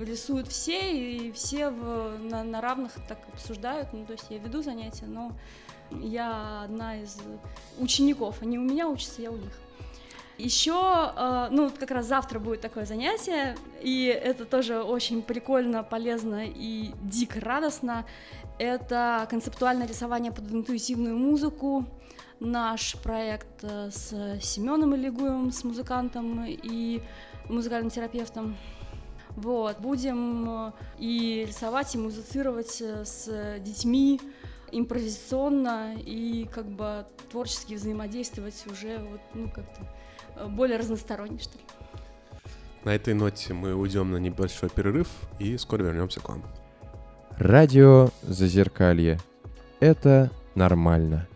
[0.00, 3.92] рисуют все, и все в, на, на равных так обсуждают.
[3.92, 5.32] Ну, то есть я веду занятия, но
[5.90, 7.18] я одна из
[7.78, 8.40] учеников.
[8.40, 9.52] Они у меня учатся, я у них.
[10.38, 10.72] Еще,
[11.14, 16.92] э, ну, как раз завтра будет такое занятие, и это тоже очень прикольно, полезно и
[17.02, 18.06] дико радостно.
[18.58, 21.84] Это концептуальное рисование под интуитивную музыку.
[22.40, 27.02] Наш проект э, с Семеном Илигуевым, с музыкантом, и
[27.48, 28.56] музыкальным терапевтом.
[29.36, 34.20] Вот, будем э, и рисовать, и музицировать э, с детьми
[34.72, 39.88] импровизационно и как бы творчески взаимодействовать уже вот, ну, как-то
[40.36, 41.64] э, более разносторонне, что ли.
[42.84, 46.42] На этой ноте мы уйдем на небольшой перерыв и скоро вернемся к вам.
[47.38, 49.18] Радио Зазеркалье.
[49.80, 51.28] Это нормально.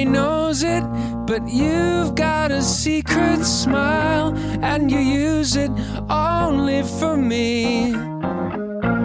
[0.00, 0.82] Nobody knows it,
[1.26, 5.70] but you've got a secret smile, and you use it
[6.08, 7.90] only for me.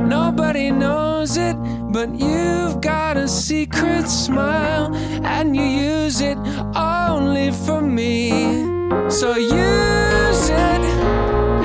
[0.07, 1.57] Nobody knows it,
[1.91, 6.37] but you've got a secret smile, and you use it
[6.73, 8.63] only for me.
[9.09, 10.81] So use it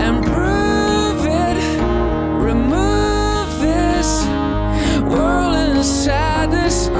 [0.04, 1.56] and prove it.
[2.42, 4.26] Remove this
[5.06, 6.90] world sadness.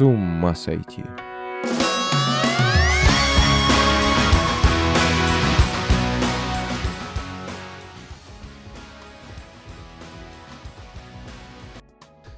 [0.00, 1.04] Ума сойти.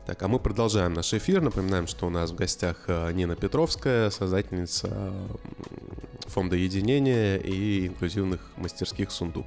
[0.07, 1.41] Так, а мы продолжаем наш эфир.
[1.41, 5.13] Напоминаем, что у нас в гостях э, Нина Петровская, создательница
[6.27, 9.47] фонда единения и инклюзивных мастерских «Сундук».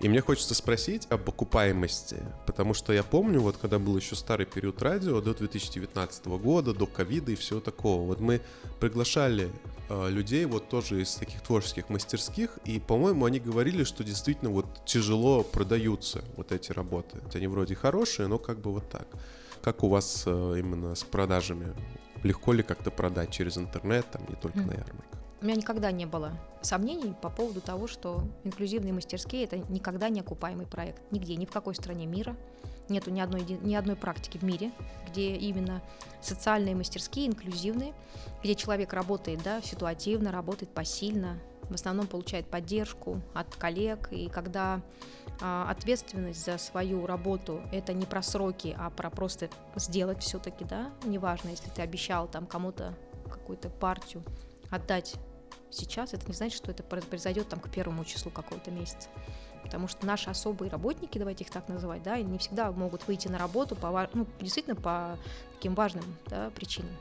[0.00, 4.46] И мне хочется спросить об окупаемости, потому что я помню, вот когда был еще старый
[4.46, 8.40] период радио, до 2019 года, до ковида и всего такого, вот мы
[8.80, 9.50] приглашали
[9.90, 14.86] э, людей вот тоже из таких творческих мастерских, и, по-моему, они говорили, что действительно вот
[14.86, 17.18] тяжело продаются вот эти работы.
[17.34, 19.06] Они вроде хорошие, но как бы вот так.
[19.60, 21.74] Как у вас э, именно с продажами?
[22.22, 24.66] Легко ли как-то продать через интернет, там, не только Мгм.
[24.68, 25.09] на ярмарках?
[25.40, 30.20] У меня никогда не было сомнений по поводу того, что инклюзивные мастерские это никогда не
[30.20, 31.00] окупаемый проект.
[31.10, 32.36] Нигде, ни в какой стране мира.
[32.90, 34.72] Нету ни одной, ни одной практики в мире,
[35.08, 35.80] где именно
[36.20, 37.94] социальные мастерские, инклюзивные,
[38.42, 41.38] где человек работает да, ситуативно, работает посильно,
[41.70, 44.82] в основном получает поддержку от коллег, и когда
[45.40, 50.90] а, ответственность за свою работу это не про сроки, а про просто сделать все-таки, да,
[51.04, 52.98] неважно, если ты обещал там кому-то
[53.30, 54.24] какую-то партию
[54.68, 55.14] отдать
[55.70, 59.08] сейчас, это не значит, что это произ- произойдет там к первому числу какого-то месяца.
[59.62, 63.38] Потому что наши особые работники, давайте их так называть, да, не всегда могут выйти на
[63.38, 65.18] работу по, ну, действительно по
[65.54, 66.96] таким важным да, причинам.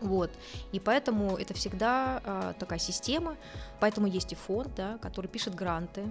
[0.00, 0.30] Вот.
[0.72, 3.36] И поэтому это всегда а, такая система,
[3.80, 6.10] поэтому есть и фонд, да, который пишет гранты,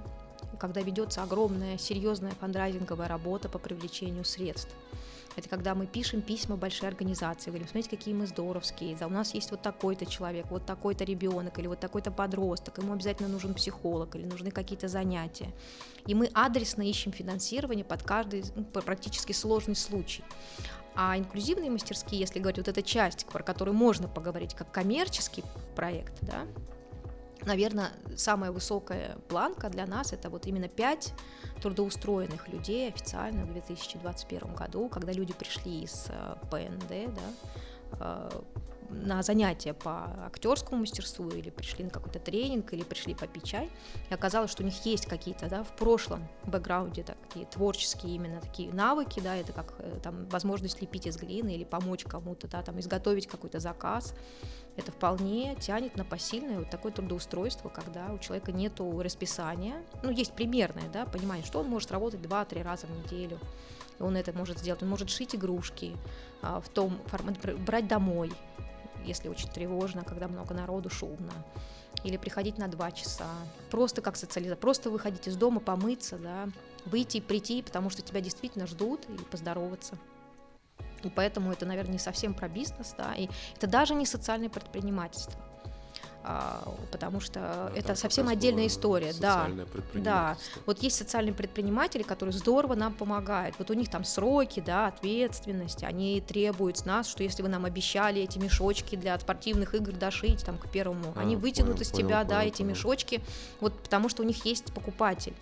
[0.59, 4.75] когда ведется огромная, серьезная фандрайзинговая работа по привлечению средств.
[5.39, 9.33] Это когда мы пишем письма большой организации, говорим, смотрите, какие мы здоровские, да, у нас
[9.33, 14.17] есть вот такой-то человек, вот такой-то ребенок или вот такой-то подросток, ему обязательно нужен психолог
[14.17, 15.53] или нужны какие-то занятия.
[16.05, 20.25] И мы адресно ищем финансирование под каждый ну, практически сложный случай.
[20.95, 26.13] А инклюзивные мастерские, если говорить, вот эта часть, про которую можно поговорить, как коммерческий проект,
[26.21, 26.45] да,
[27.45, 31.13] наверное, самая высокая планка для нас это вот именно пять
[31.61, 38.41] трудоустроенных людей официально в 2021 году, когда люди пришли из э, ПНД, да, э,
[38.89, 43.69] на занятия по актерскому мастерству или пришли на какой-то тренинг или пришли попить чай,
[44.09, 48.73] и оказалось, что у них есть какие-то да, в прошлом бэкграунде такие творческие именно такие
[48.73, 52.79] навыки, да, это как э, там возможность лепить из глины или помочь кому-то, да, там
[52.79, 54.13] изготовить какой-то заказ,
[54.75, 60.33] это вполне тянет на посильное вот такое трудоустройство, когда у человека нету расписания, ну, есть
[60.33, 63.39] примерное, да, понимание, что он может работать 2-3 раза в неделю,
[63.99, 65.95] он это может сделать, он может шить игрушки
[66.41, 68.31] а, в том формате, брать домой,
[69.05, 71.33] если очень тревожно, когда много народу, шумно,
[72.03, 73.29] или приходить на 2 часа,
[73.71, 76.49] просто как социализация, просто выходить из дома, помыться, да,
[76.85, 79.97] выйти и прийти, потому что тебя действительно ждут, и поздороваться.
[81.03, 85.41] И поэтому это, наверное, не совсем про бизнес, да, и это даже не социальное предпринимательство.
[86.23, 89.47] А, потому что Да, это совсем отдельная история, да.
[89.71, 90.61] предпринимательство.
[90.65, 93.55] Вот есть социальные предприниматели, которые здорово нам помогают.
[93.57, 95.83] Вот у них там сроки, да, ответственность.
[95.83, 100.43] Они требуют с нас, что если вы нам обещали эти мешочки для спортивных игр дошить
[100.45, 102.69] там к первому, А, они вытянут понял, из понял, тебя, да, понял, эти понял.
[102.71, 103.21] мешочки,
[103.61, 105.33] вот потому что у них есть покупатель.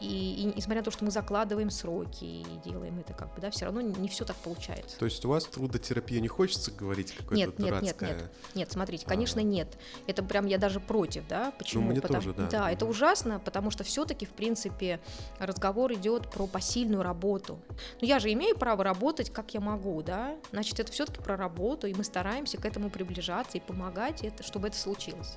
[0.00, 3.50] И, и несмотря на то, что мы закладываем сроки и делаем это как бы, да,
[3.50, 4.98] все равно не все так получается.
[4.98, 8.32] То есть у вас трудотерапия не хочется говорить какое-то Нет, нет, нет, нет.
[8.54, 9.50] Нет, смотрите, конечно, Ага.
[9.50, 9.78] нет.
[10.06, 11.52] Это прям я даже против, да?
[11.58, 11.90] Почему?
[11.90, 12.70] мне Потому- тоже, да.
[12.70, 12.90] это Мгм.
[12.92, 15.00] ужасно, потому что все-таки, в принципе,
[15.38, 17.58] разговор идет про посильную работу.
[18.00, 20.36] Но я же имею право работать, как я могу, да?
[20.50, 24.68] Значит, это все-таки про работу, и мы стараемся к этому приближаться и помогать, это, чтобы
[24.68, 25.36] это случилось.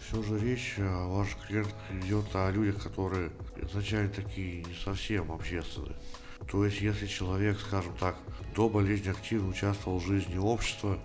[0.00, 5.96] Все же речь о ваших клиентах идет о людях, которые изначально такие не совсем общественные.
[6.50, 8.16] То есть, если человек, скажем так,
[8.56, 10.98] до болезни активно участвовал в жизни общества,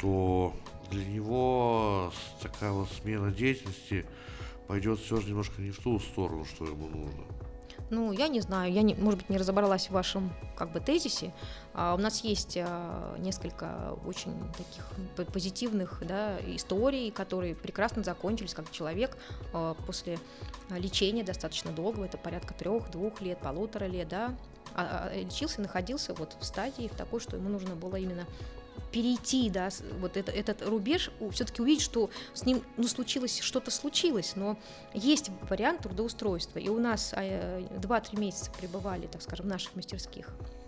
[0.00, 0.54] то
[0.90, 4.04] для него такая вот смена деятельности
[4.68, 7.24] пойдет все же немножко не в ту сторону, что ему нужно.
[7.90, 11.34] Ну, я не знаю, я, не, может быть, не разобралась в вашем как бы тезисе.
[11.74, 14.84] А, у нас есть а, несколько очень таких
[15.32, 19.16] позитивных да, историй, которые прекрасно закончились, как человек
[19.52, 20.18] а, после
[20.70, 24.34] лечения достаточно долгого, это порядка трех, двух лет, полутора лет, да,
[25.14, 28.26] лечился, находился вот в стадии в такой, что ему нужно было именно
[28.90, 29.70] перейти, да,
[30.00, 34.58] вот это, этот рубеж, все-таки увидеть, что с ним, ну, случилось, что-то случилось, но
[34.92, 40.28] есть вариант трудоустройства, и у нас э, 2-3 месяца пребывали, так скажем, в наших мастерских.
[40.28, 40.61] э,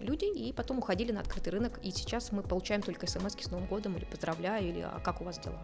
[0.00, 3.66] люди, и потом уходили на открытый рынок, и сейчас мы получаем только смс с Новым
[3.66, 5.58] годом, или поздравляю, или а как у вас дела?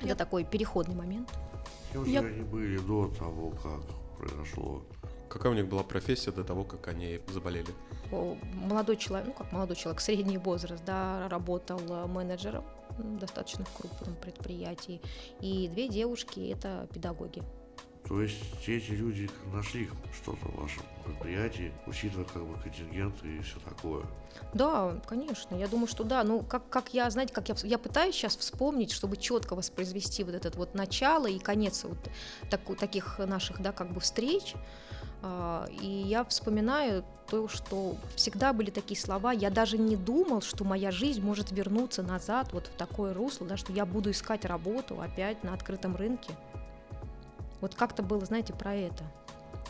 [0.00, 1.32] Это такой переходный момент.
[1.92, 3.82] Кем же Я- они были до того, как
[4.18, 4.82] произошло?
[5.28, 7.68] Какая у них была профессия до того, как они заболели?
[8.54, 12.64] Молодой человек, ну как молодой человек, средний возраст, да, работал э, менеджером
[13.20, 15.00] достаточно в крупном предприятии,
[15.40, 17.42] и две девушки это педагоги.
[18.08, 23.58] То есть эти люди нашли что-то в вашем предприятии, учитывая как бы контингент и все
[23.60, 24.04] такое.
[24.52, 26.22] Да, конечно, я думаю, что да.
[26.22, 30.34] Ну, как, как я, знаете, как я, я пытаюсь сейчас вспомнить, чтобы четко воспроизвести вот
[30.34, 31.96] этот вот начало и конец вот
[32.50, 34.54] таку- таких наших, да, как бы встреч.
[35.22, 39.32] А, И я вспоминаю то, что всегда были такие слова.
[39.32, 43.56] Я даже не думал, что моя жизнь может вернуться назад вот в такое русло, да,
[43.56, 46.32] что я буду искать работу опять на открытом рынке.
[47.64, 49.02] Вот как-то было, знаете, про это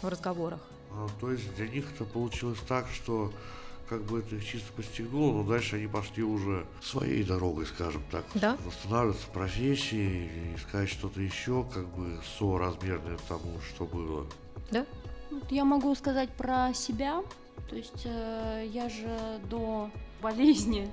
[0.02, 0.58] в разговорах.
[0.90, 3.32] А, то есть для них это получилось так, что
[3.88, 8.24] как бы это их чисто постигнуло, но дальше они пошли уже своей дорогой, скажем так.
[8.34, 8.56] Да.
[8.66, 14.26] Восстанавливаться в профессии, и искать что-то еще, как бы соразмерное тому, что было.
[14.72, 14.84] Да?
[15.48, 17.22] Я могу сказать про себя.
[17.70, 19.88] То есть э, я же до
[20.20, 20.90] болезни,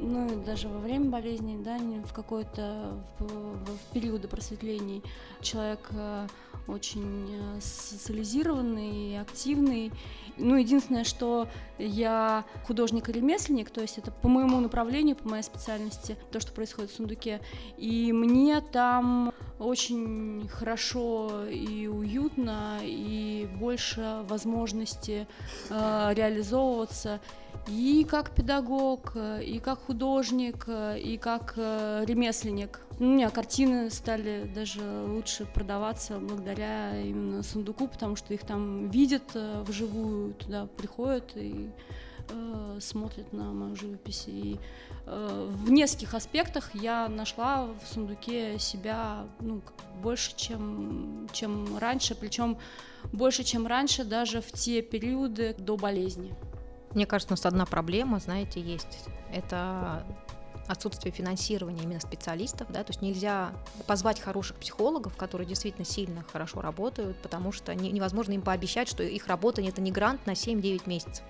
[0.00, 5.02] ну и даже во время болезни, да, в какой-то в, в- в периоды просветлений
[5.40, 6.26] человек э,
[6.68, 9.92] очень э, социализированный, активный.
[10.38, 11.48] Ну, единственное, что
[11.78, 16.52] я художник и ремесленник, то есть это по моему направлению, по моей специальности, то, что
[16.52, 17.40] происходит в сундуке.
[17.76, 25.26] И мне там очень хорошо и уютно, и больше возможности
[25.70, 27.20] э, реализовываться
[27.68, 32.80] и как педагог, э, и как художник, э, и как э, ремесленник.
[32.98, 38.90] Ну, У меня картины стали даже лучше продаваться благодаря именно сундуку, потому что их там
[38.90, 41.70] видят э, вживую, туда приходят и
[42.28, 44.24] э, смотрят на мою живопись.
[44.26, 44.58] И
[45.06, 49.62] э, в нескольких аспектах я нашла в сундуке себя ну,
[50.02, 52.58] больше, чем, чем раньше, причем
[53.12, 56.34] больше, чем раньше, даже в те периоды до болезни.
[56.94, 59.08] Мне кажется, у нас одна проблема, знаете, есть.
[59.32, 60.04] Это
[60.68, 63.52] отсутствие финансирования именно специалистов, да, то есть нельзя
[63.86, 69.02] позвать хороших психологов, которые действительно сильно хорошо работают, потому что не- невозможно им пообещать, что
[69.02, 71.24] их работа это не грант на 7-9 месяцев.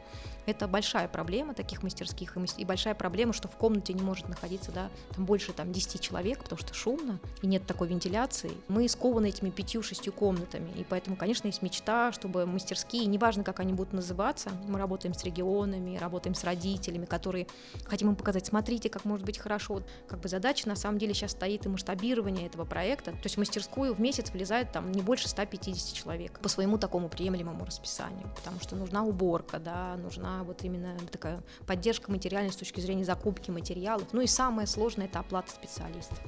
[0.45, 4.91] Это большая проблема таких мастерских, и большая проблема, что в комнате не может находиться да,
[5.15, 8.51] там больше там, 10 человек, потому что шумно, и нет такой вентиляции.
[8.69, 13.73] Мы скованы этими пятью-шестью комнатами, и поэтому, конечно, есть мечта, чтобы мастерские, неважно, как они
[13.73, 17.47] будут называться, мы работаем с регионами, работаем с родителями, которые
[17.85, 19.83] хотим им показать, смотрите, как может быть хорошо.
[20.09, 23.13] Как бы задача на самом деле сейчас стоит и масштабирование этого проекта.
[23.13, 27.09] То есть в мастерскую в месяц влезает там не больше 150 человек по своему такому
[27.09, 32.81] приемлемому расписанию, потому что нужна уборка, да, нужна вот именно такая поддержка материальной с точки
[32.81, 34.09] зрения закупки материалов.
[34.13, 36.19] Ну и самое сложное это оплата специалистов.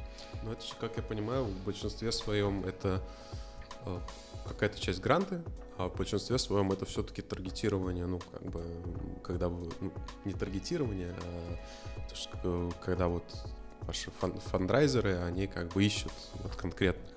[0.45, 3.03] Ну, это как я понимаю, в большинстве своем это
[3.87, 3.99] э,
[4.47, 5.43] какая-то часть гранты,
[5.77, 8.63] а в большинстве своем это все-таки таргетирование, ну, как бы,
[9.23, 9.93] когда вы, ну,
[10.25, 13.25] не таргетирование, а то, что, когда вот
[13.83, 16.13] ваши фан- фандрайзеры, они как бы ищут
[16.43, 17.11] вот конкретных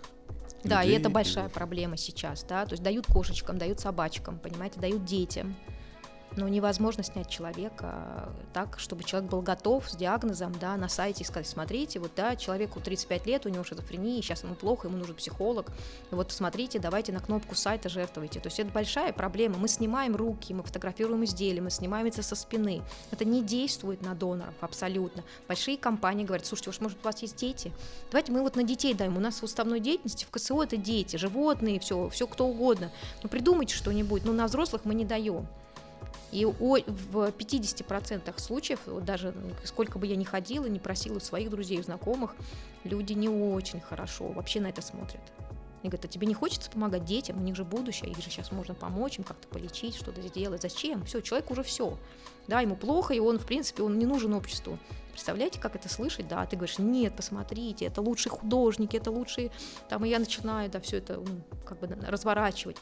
[0.64, 4.80] Да, и людей, это большая проблема сейчас, да, то есть дают кошечкам, дают собачкам, понимаете,
[4.80, 5.56] дают детям.
[6.38, 11.28] Но невозможно снять человека так, чтобы человек был готов с диагнозом, да, на сайте и
[11.28, 15.16] сказать, смотрите, вот, да, человеку 35 лет, у него шизофрения, сейчас ему плохо, ему нужен
[15.16, 15.72] психолог,
[16.12, 18.40] вот смотрите, давайте на кнопку сайта жертвуйте.
[18.40, 19.58] То есть это большая проблема.
[19.58, 22.84] Мы снимаем руки, мы фотографируем изделия, мы снимаем это со спины.
[23.10, 25.24] Это не действует на доноров абсолютно.
[25.48, 27.74] Большие компании говорят, слушайте, уж может у вас есть дети?
[28.12, 29.18] Давайте мы вот на детей даем.
[29.18, 32.92] У нас в уставной деятельности в КСО это дети, животные, все, все кто угодно.
[33.24, 35.48] Ну придумайте что-нибудь, но на взрослых мы не даем.
[36.32, 42.36] И в 50% случаев, даже сколько бы я ни ходила, не просила своих друзей, знакомых,
[42.84, 45.22] люди не очень хорошо вообще на это смотрят.
[45.84, 48.52] Они говорят, а тебе не хочется помогать детям, у них же будущее, их же сейчас
[48.52, 50.64] можно помочь, им как-то полечить, что-то сделать.
[50.64, 51.06] Зачем?
[51.06, 51.98] Все, человек уже все.
[52.48, 54.80] Да, ему плохо, и он, в принципе, он не нужен обществу.
[55.12, 56.28] Представляете, как это слышать?
[56.28, 59.52] Да, ты говоришь, нет, посмотрите, это лучшие художники, это лучшие...
[59.88, 61.24] Там, и я начинаю, да, все это
[61.64, 62.78] как бы разворачивать.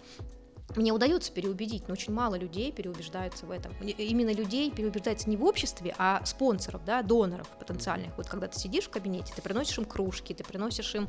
[0.75, 3.71] Мне удается переубедить, но очень мало людей переубеждаются в этом.
[3.81, 8.17] Именно людей переубеждается не в обществе, а спонсоров, да, доноров потенциальных.
[8.17, 11.07] Вот когда ты сидишь в кабинете, ты приносишь им кружки, ты приносишь им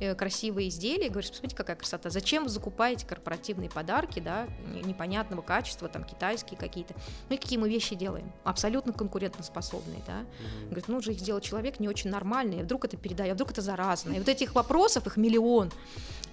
[0.00, 2.10] э, красивые изделия, говоришь, посмотрите, какая красота.
[2.10, 6.94] Зачем вы закупаете корпоративные подарки, да, не- непонятного качества, там, китайские какие-то.
[7.28, 8.32] Ну и какие мы вещи делаем?
[8.42, 10.24] Абсолютно конкурентоспособные, да.
[10.64, 13.60] Говорит, ну же их сделал человек не очень нормальный, вдруг это передает, а вдруг это
[13.60, 14.14] заразно.
[14.14, 15.70] И вот этих вопросов, их миллион.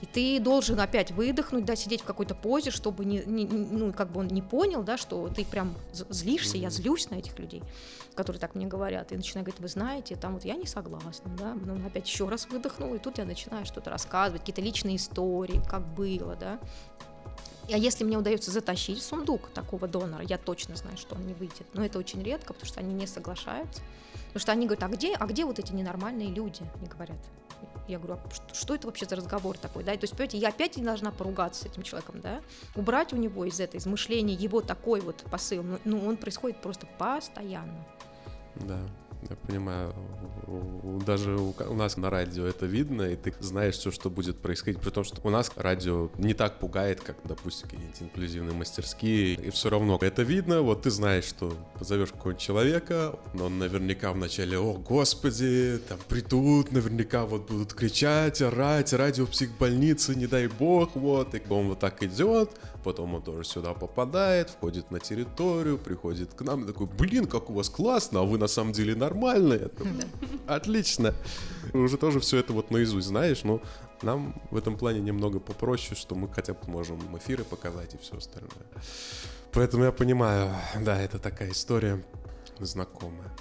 [0.02, 4.12] И ты должен опять выдохнуть, да, сидеть в какой-то позе, чтобы не, не- ну, как
[4.12, 7.64] бы он не понял, да, что ты прям злишься, я злюсь на этих людей,
[8.14, 9.12] которые так мне говорят.
[9.12, 12.48] И начинаю говорить, вы знаете, там вот я не согласна, да, ну, опять еще раз
[12.48, 16.60] выдохнул, и тут я начинаю что-то рассказывать, какие-то личные истории, как было, да.
[17.72, 21.66] А если мне удается затащить сундук такого донора, я точно знаю, что он не выйдет.
[21.74, 23.82] Но это очень редко, потому что они не соглашаются.
[24.28, 26.64] Потому что они говорят, а где, а где вот эти ненормальные люди?
[26.80, 27.18] Они говорят.
[27.88, 29.94] Я говорю, а что, что это вообще за разговор такой, да?
[29.94, 32.42] И То есть, понимаете, я опять не должна поругаться с этим человеком, да?
[32.76, 36.62] Убрать у него из этой, из мышления его такой вот посыл, ну, ну, он происходит
[36.62, 37.86] просто постоянно.
[38.56, 38.80] Да,
[39.30, 39.94] я понимаю.
[41.06, 44.80] Даже у, нас на радио это видно, и ты знаешь все, что будет происходить.
[44.82, 49.36] При том, что у нас радио не так пугает, как, допустим, какие-нибудь инклюзивные мастерские.
[49.36, 50.62] И все равно это видно.
[50.62, 56.72] Вот ты знаешь, что позовешь какого-нибудь человека, но он наверняка вначале, о, господи, там придут,
[56.72, 61.34] наверняка вот будут кричать, орать, радио в психбольнице, не дай бог, вот.
[61.36, 62.52] И он вот так идет,
[62.84, 67.50] потом он тоже сюда попадает, входит на территорию, приходит к нам, и такой, блин, как
[67.50, 69.70] у вас классно, а вы на самом деле нормальные.
[70.48, 71.14] Отлично.
[71.74, 73.62] Уже тоже все это вот наизусть знаешь, но
[74.02, 78.18] нам в этом плане немного попроще, что мы хотя бы можем эфиры показать и все
[78.18, 78.52] остальное.
[79.52, 82.04] Поэтому я понимаю, да, это такая история
[82.60, 83.32] знакомая.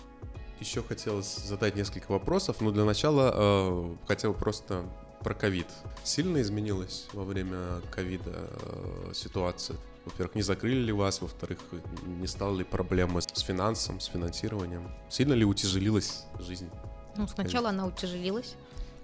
[0.58, 4.84] Еще хотелось задать несколько вопросов, но для начала э, хотел просто
[5.20, 5.66] про ковид.
[6.04, 9.76] Сильно изменилась во время ковида э, ситуация?
[10.04, 11.20] Во-первых, не закрыли ли вас?
[11.20, 11.58] Во-вторых,
[12.06, 14.90] не стало ли проблемы с финансом, с финансированием?
[15.08, 16.70] Сильно ли утяжелилась жизнь?
[17.16, 18.54] Ну, сначала она утяжелилась,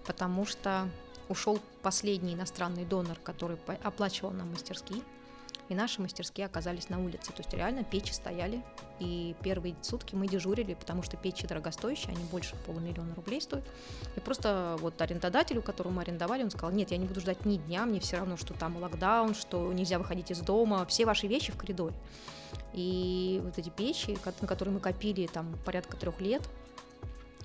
[0.07, 0.89] потому что
[1.29, 5.03] ушел последний иностранный донор, который оплачивал нам мастерские,
[5.69, 7.33] и наши мастерские оказались на улице.
[7.33, 8.63] То есть реально печи стояли,
[8.99, 13.65] и первые сутки мы дежурили, потому что печи дорогостоящие, они больше полумиллиона рублей стоят.
[14.17, 17.57] И просто вот арендодателю, которого мы арендовали, он сказал, нет, я не буду ждать ни
[17.57, 21.53] дня, мне все равно, что там локдаун, что нельзя выходить из дома, все ваши вещи
[21.53, 21.95] в коридоре.
[22.73, 26.43] И вот эти печи, на которые мы копили там порядка трех лет,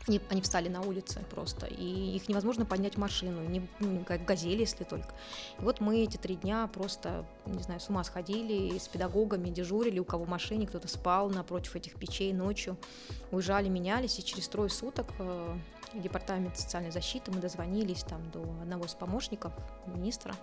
[0.07, 4.61] они, они встали на улице просто, и их невозможно поднять машину, не, ну, как газели,
[4.61, 5.13] если только.
[5.59, 9.99] И вот мы эти три дня просто, не знаю, с ума сходили, с педагогами дежурили,
[9.99, 12.77] у кого в машине, кто-то спал напротив этих печей ночью,
[13.31, 15.57] уезжали, менялись, и через трое суток э,
[15.93, 19.53] департамент социальной защиты мы дозвонились там до одного из помощников
[19.85, 20.35] министра,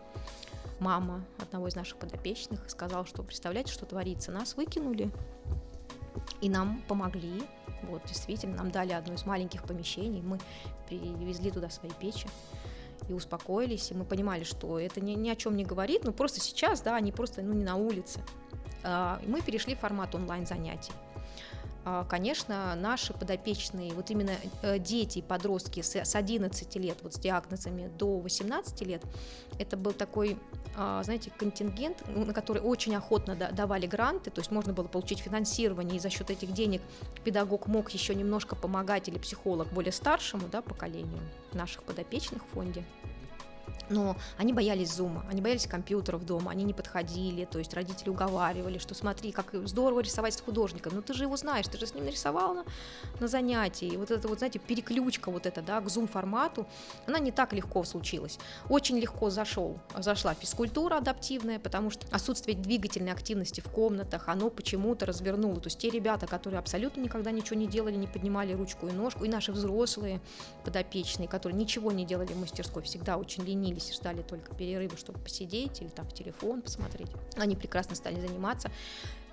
[0.78, 5.10] мама одного из наших подопечных, и сказал, что представляете, что творится, нас выкинули,
[6.40, 7.42] и нам помогли,
[7.82, 10.38] вот, действительно, нам дали одно из маленьких помещений, мы
[10.88, 12.26] привезли туда свои печи
[13.08, 16.40] и успокоились, и мы понимали, что это ни, ни о чем не говорит, ну просто
[16.40, 18.20] сейчас, да, они просто, ну, не на улице.
[18.82, 20.92] А, мы перешли в формат онлайн-занятий.
[20.92, 21.07] А,
[22.08, 24.32] Конечно, наши подопечные, вот именно
[24.62, 29.02] э, дети подростки с с 11 лет, вот с диагнозами до 18 лет,
[29.58, 30.38] это был такой,
[30.76, 34.86] а, знаете, контингент, ну, на который очень охотно да- давали гранты, то есть можно было
[34.86, 36.82] получить финансирование, и за счет этих денег
[37.24, 41.20] педагог мог еще немножко помогать или психолог более старшему да, поколению
[41.52, 42.84] наших подопечных в фонде.
[43.88, 48.78] Но они боялись зума, они боялись компьютеров дома, они не подходили, то есть родители уговаривали,
[48.78, 51.94] что смотри, как здорово рисовать с художником, ну ты же его знаешь, ты же с
[51.94, 52.64] ним нарисовал на,
[53.20, 56.66] на занятии, и вот это вот, знаете, переключка вот эта, да, к зум-формату,
[57.06, 58.38] она не так легко случилась.
[58.68, 65.06] Очень легко зашел, зашла физкультура адаптивная, потому что отсутствие двигательной активности в комнатах, оно почему-то
[65.06, 68.92] развернуло, то есть те ребята, которые абсолютно никогда ничего не делали, не поднимали ручку и
[68.92, 70.20] ножку, и наши взрослые
[70.64, 75.18] подопечные, которые ничего не делали в мастерской, всегда очень ленились, и ждали только перерыва, чтобы
[75.18, 77.10] посидеть или там в телефон посмотреть.
[77.36, 78.70] Они прекрасно стали заниматься.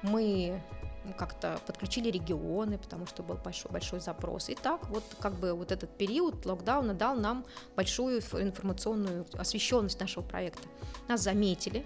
[0.02, 0.62] Мы
[1.18, 4.50] как-то подключили регионы, потому что был большой, большой запрос.
[4.50, 7.46] И так вот как бы вот этот период локдауна дал нам
[7.76, 10.68] большую информационную освещенность нашего проекта.
[11.08, 11.86] Нас заметили,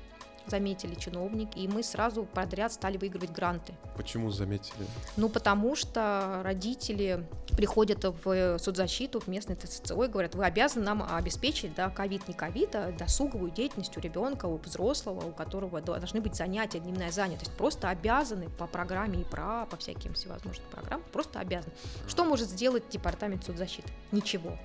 [0.49, 3.73] заметили чиновники, и мы сразу подряд стали выигрывать гранты.
[3.95, 4.85] Почему заметили?
[5.17, 7.25] Ну, потому что родители
[7.55, 12.33] приходят в соцзащиту, в местный ТЦО и говорят, вы обязаны нам обеспечить, да, ковид, не
[12.33, 17.51] ковид, а досуговую деятельность у ребенка, у взрослого, у которого должны быть занятия, дневная занятость.
[17.57, 21.73] Просто обязаны по программе ИПРА, по всяким всевозможным программам, просто обязаны.
[22.07, 23.89] Что может сделать департамент соцзащиты?
[24.11, 24.57] Ничего.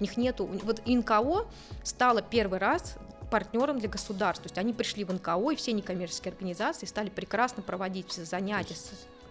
[0.00, 1.46] У них нету, вот НКО
[1.82, 2.96] стало первый раз
[3.30, 4.42] партнером для государств.
[4.42, 8.74] То есть они пришли в НКО, и все некоммерческие организации стали прекрасно проводить все занятия.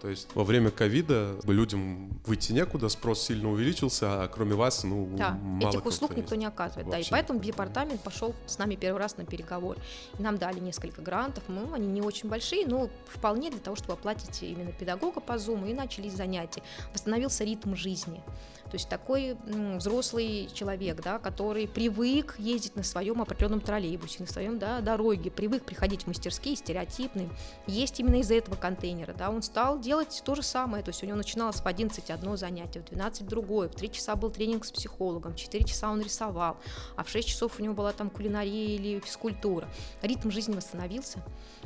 [0.00, 5.08] То есть во время ковида людям выйти некуда, спрос сильно увеличился, а кроме вас, ну,
[5.16, 6.86] да, мало этих услуг никто не оказывает.
[6.86, 7.02] Вообще.
[7.02, 9.76] Да, и поэтому департамент пошел с нами первый раз на переговор.
[10.16, 13.94] И нам дали несколько грантов, ну, они не очень большие, но вполне для того, чтобы
[13.94, 16.62] оплатить именно педагога по Zoom, и начались занятия.
[16.92, 18.22] Восстановился ритм жизни.
[18.70, 19.36] То есть такой
[19.76, 25.64] взрослый человек, да, который привык ездить на своем определенном троллейбусе, на своем да, дороге, привык
[25.64, 27.30] приходить в мастерские стереотипные,
[27.66, 29.14] есть именно из-за этого контейнера.
[29.14, 32.36] Да, он стал делать то же самое, то есть у него начиналось в 11 одно
[32.36, 36.02] занятие, в 12 другое, в 3 часа был тренинг с психологом, в 4 часа он
[36.02, 36.56] рисовал,
[36.96, 39.68] а в 6 часов у него была там кулинария или физкультура.
[40.02, 41.22] Ритм жизни восстановился.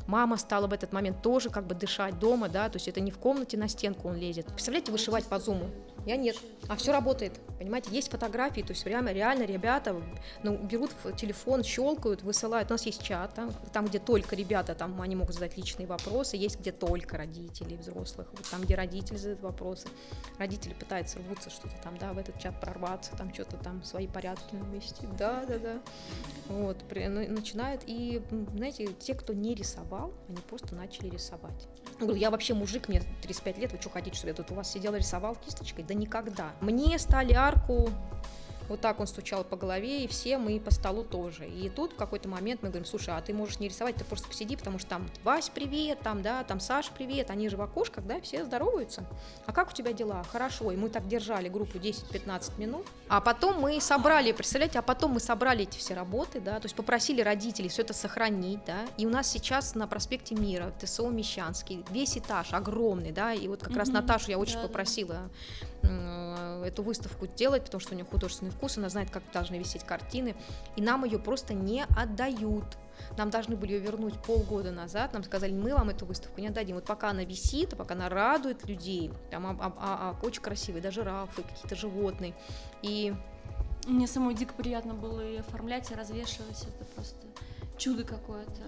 [0.06, 3.10] Мама стала в этот момент тоже как бы дышать дома, да, то есть это не
[3.10, 4.46] в комнате на стенку он лезет.
[4.46, 5.70] Представляете, вышивать по зуму?
[6.06, 6.36] Я нет.
[6.68, 7.40] А все работает.
[7.58, 10.00] Понимаете, есть фотографии, то есть реально, реально ребята
[10.42, 12.70] ну, берут телефон, щелкают, высылают.
[12.70, 16.36] У нас есть чат, там, там, где только ребята, там они могут задать личные вопросы,
[16.36, 19.88] есть где только родители взрослых, вот там, где родители задают вопросы.
[20.38, 24.54] Родители пытаются рвутся что-то там, да, в этот чат прорваться, там что-то там свои порядки
[24.54, 25.06] навести.
[25.18, 25.82] Да, да, да.
[26.48, 27.82] Вот, при, начинают.
[27.86, 28.22] И,
[28.56, 31.68] знаете, те, кто не рисовал, они просто начали рисовать.
[32.00, 34.54] Я говорю, я вообще мужик, мне 35 лет, вы что хотите, что я тут у
[34.54, 35.84] вас сидела, рисовал кисточкой?
[35.92, 36.52] Да никогда.
[36.62, 37.90] Мне стали арку
[38.72, 41.46] вот так он стучал по голове, и все мы по столу тоже.
[41.46, 44.28] И тут в какой-то момент мы говорим, слушай, а ты можешь не рисовать, ты просто
[44.28, 48.06] посиди, потому что там Вась, привет, там, да, там Саш, привет, они же в окошках,
[48.06, 49.04] да, все здороваются.
[49.44, 50.22] А как у тебя дела?
[50.32, 50.72] Хорошо.
[50.72, 52.86] И мы так держали группу 10-15 минут.
[53.08, 56.74] А потом мы собрали, представляете, а потом мы собрали эти все работы, да, то есть
[56.74, 61.84] попросили родителей все это сохранить, да, и у нас сейчас на проспекте Мира, ТСО Мещанский,
[61.90, 63.78] весь этаж огромный, да, и вот как mm-hmm.
[63.78, 65.28] раз Наташу я очень да, попросила
[65.62, 69.84] Э, эту выставку делать, потому что у нее художественный вкус, она знает, как должны висеть
[69.84, 70.34] картины,
[70.76, 72.64] и нам ее просто не отдают.
[73.16, 76.76] Нам должны были ее вернуть полгода назад, нам сказали, мы вам эту выставку не отдадим.
[76.76, 80.82] Вот пока она висит, пока она радует людей, там а, а, а, а очень красивые,
[80.82, 82.34] даже рафы, какие-то животные.
[82.82, 83.14] И
[83.86, 86.62] мне самой дико приятно было и оформлять, и развешивать.
[86.62, 87.26] Это просто
[87.76, 88.62] чудо какое-то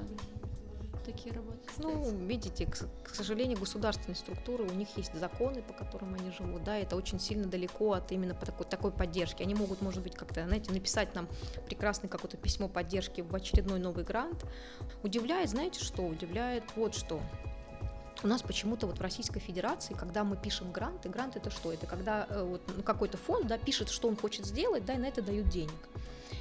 [1.04, 1.58] такие работы?
[1.78, 6.64] Ну, видите, к, к сожалению, государственные структуры, у них есть законы, по которым они живут,
[6.64, 9.42] да, это очень сильно далеко от именно такой, такой поддержки.
[9.42, 11.28] Они могут, может быть, как-то, знаете, написать нам
[11.66, 14.44] прекрасное какое-то письмо поддержки в очередной новый грант.
[15.02, 16.02] Удивляет, знаете что?
[16.02, 17.20] Удивляет вот что.
[18.22, 21.72] У нас почему-то вот в Российской Федерации, когда мы пишем гранты, грант это что?
[21.72, 24.98] Это когда э, вот, ну, какой-то фонд да, пишет, что он хочет сделать, да, и
[24.98, 25.88] на это дают денег.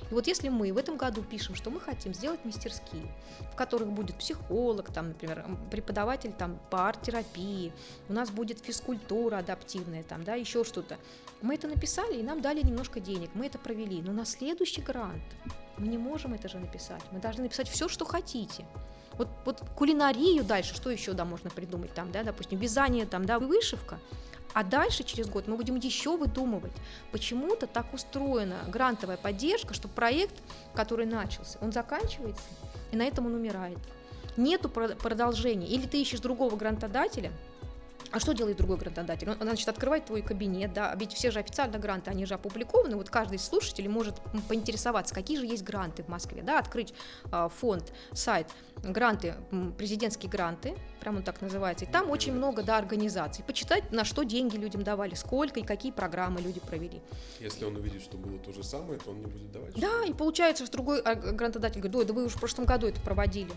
[0.10, 3.12] И вот если мы в этом году пишем, что мы хотим сделать мастерские,
[3.52, 7.74] в которых будет психолог, там, например, преподаватель там, по арт-терапии,
[8.10, 10.98] у нас будет физкультура адаптивная, там, да, еще что-то,
[11.42, 14.02] мы это написали, и нам дали немножко денег, мы это провели.
[14.02, 15.24] Но на следующий грант
[15.78, 17.02] мы не можем это же написать.
[17.12, 18.66] Мы должны написать все, что хотите.
[19.14, 23.40] Вот, вот кулинарию дальше, что еще да, можно придумать там, да, допустим, вязание там, да,
[23.40, 24.00] вышивка.
[24.54, 26.74] А дальше, через год, мы будем еще выдумывать.
[27.12, 30.36] Почему-то так устроена грантовая поддержка, что проект,
[30.76, 32.44] который начался, он заканчивается,
[32.92, 33.80] и на этом он умирает.
[34.38, 35.68] Нету продолжения.
[35.68, 37.32] Или ты ищешь другого грантодателя,
[38.14, 39.28] А что делает другой грантодатель?
[39.28, 43.10] Он, значит, открывает твой кабинет, да, ведь все же официально гранты, они же опубликованы, вот
[43.10, 46.94] каждый из слушателей может поинтересоваться, какие же есть гранты в Москве, да, открыть
[47.32, 48.48] а, фонд, сайт,
[48.84, 49.34] гранты,
[49.80, 54.22] президентские гранты, прям он так называется, и там очень много, да, организаций, почитать, на что
[54.22, 57.02] деньги людям давали, сколько и какие программы люди провели.
[57.40, 59.74] Если он увидит, что было то же самое, то он не будет давать.
[59.74, 62.86] Да, и получается, что другой а, грантодатель говорит, ой, да вы уже в прошлом году
[62.86, 63.54] это проводили.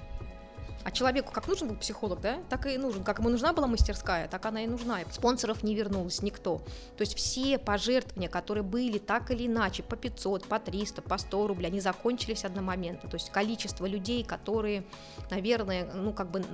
[0.84, 3.02] А человеку как нужен был психолог, да, так и нужен.
[3.02, 5.00] Как ему нужна была мастерская, так она и нужна.
[5.10, 6.58] Спонсоров не вернулось никто.
[6.96, 11.46] То есть все пожертвования, которые были так или иначе, по 500, по 300, по 100
[11.46, 13.10] рублей, они закончились одномоментно.
[13.10, 14.84] То есть количество людей, которые,
[15.30, 16.44] наверное, ну как бы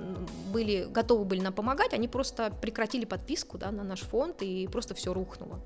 [0.51, 4.95] были, готовы были нам помогать, они просто прекратили подписку да, на наш фонд и просто
[4.95, 5.59] все рухнуло.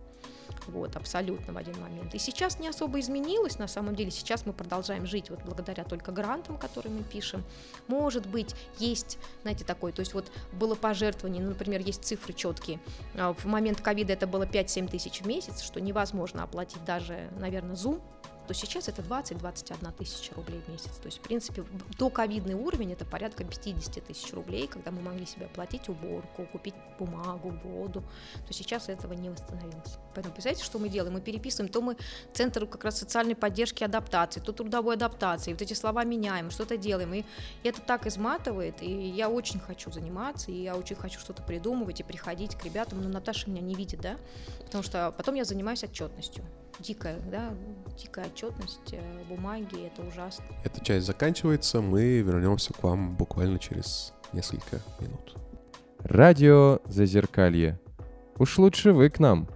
[0.68, 2.14] Вот, абсолютно в один момент.
[2.14, 4.12] И сейчас не особо изменилось, на самом деле.
[4.12, 7.44] Сейчас мы продолжаем жить вот благодаря только грантам, которые мы пишем.
[7.88, 12.80] Может быть, есть, знаете, такой, то есть вот было пожертвование, ну, например, есть цифры четкие.
[13.16, 17.76] А, В момент ковида это было 5-7 тысяч в месяц, что невозможно оплатить даже, наверное,
[17.76, 18.02] Zoom,
[18.48, 20.92] то сейчас это 20-21 тысяча рублей в месяц.
[21.02, 21.66] То есть, в принципе,
[21.98, 26.76] до ковидный уровень это порядка 50 тысяч рублей, когда мы могли себе оплатить уборку, купить
[26.98, 28.04] бумагу, воду,
[28.48, 29.98] то сейчас этого не восстановилось.
[30.16, 31.14] Поэтому, представляете, что мы делаем?
[31.14, 31.98] Мы переписываем, то мы
[32.34, 37.14] центр как раз социальной поддержки адаптации, то трудовой адаптации, вот эти слова меняем, что-то делаем,
[37.14, 37.26] и
[37.64, 42.04] это так изматывает, и я очень хочу заниматься, и я очень хочу что-то придумывать и
[42.04, 44.18] приходить к ребятам, но Наташа меня не видит, да,
[44.66, 46.46] потому что потом я занимаюсь отчетностью.
[46.80, 47.54] Дикая, да,
[47.98, 50.46] дикая отчетность, э, бумаги, это ужасно.
[50.64, 55.36] Эта часть заканчивается, мы вернемся к вам буквально через несколько минут.
[56.00, 57.80] Радио Зазеркалье.
[58.38, 59.48] Уж лучше вы к нам.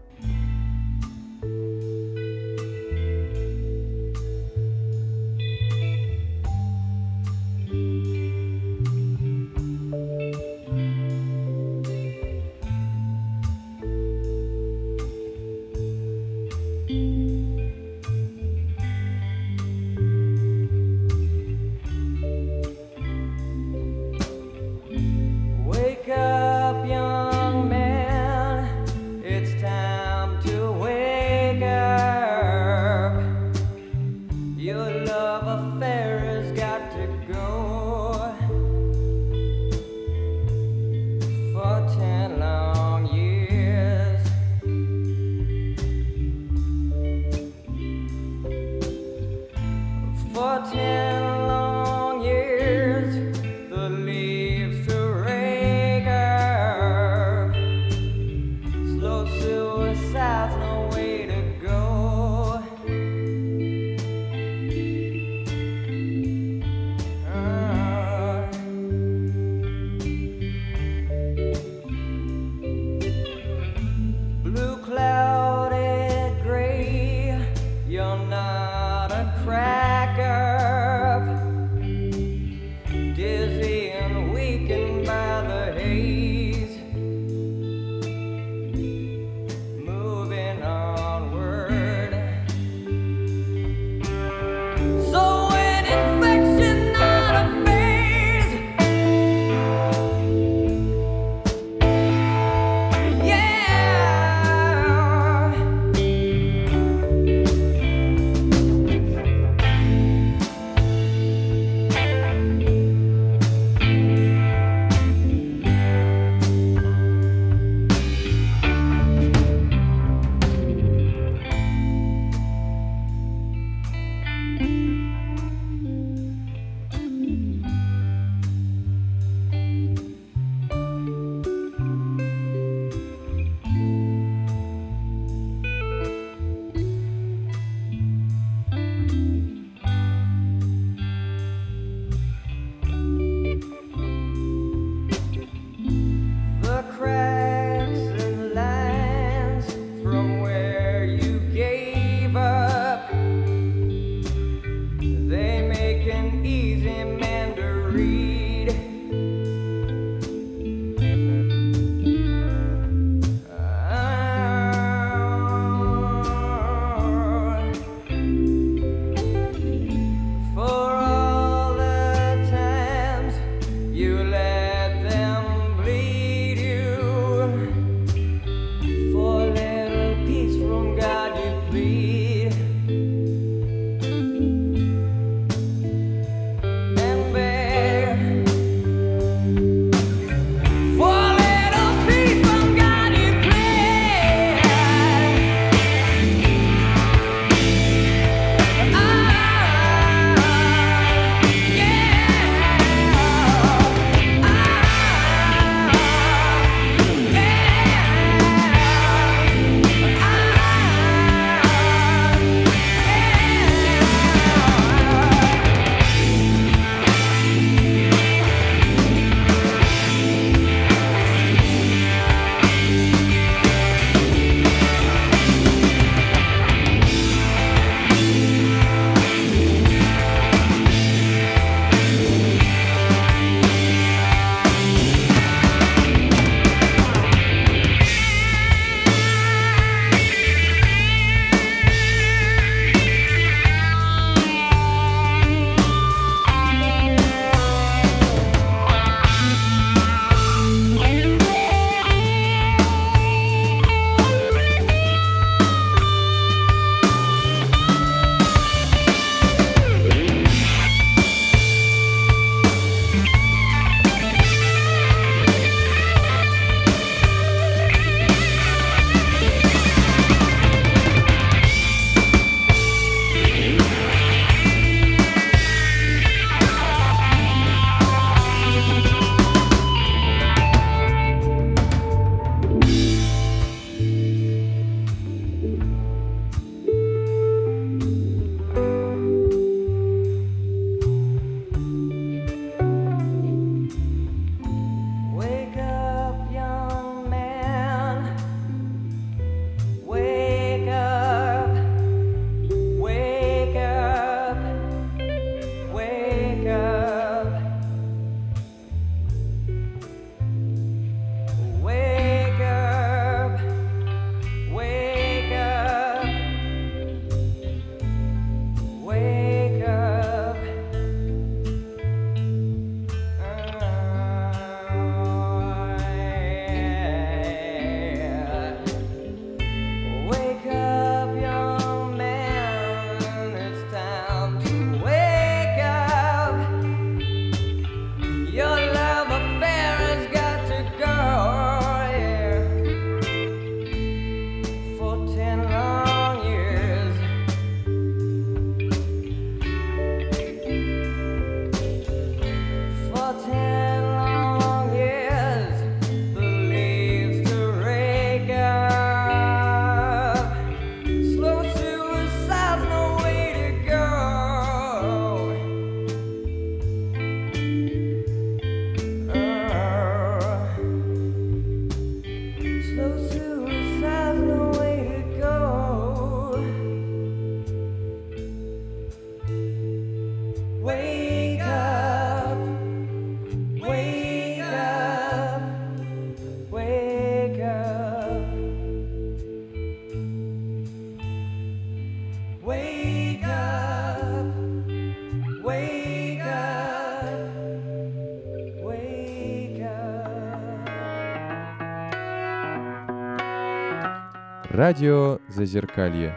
[404.84, 406.36] Радио Зазеркалье.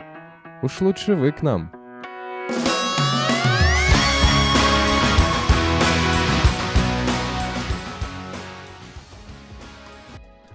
[0.62, 1.72] Уж лучше вы к нам.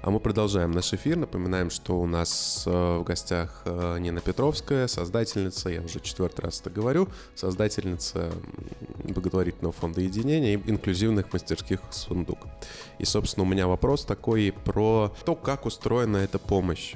[0.04, 1.18] А мы продолжаем наш эфир.
[1.18, 6.62] Напоминаем, что у нас э, в гостях э, Нина Петровская, создательница, я уже четвертый раз
[6.62, 8.32] это говорю, создательница
[9.04, 12.38] благотворительного фонда единения и инклюзивных мастерских «Сундук».
[13.00, 16.94] И, собственно, у меня вопрос такой про то, как устроена эта помощь.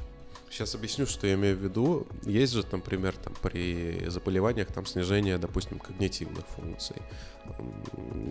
[0.54, 2.06] Сейчас объясню, что я имею в виду.
[2.22, 6.98] Есть же, например, там, при заболеваниях там снижение, допустим, когнитивных функций,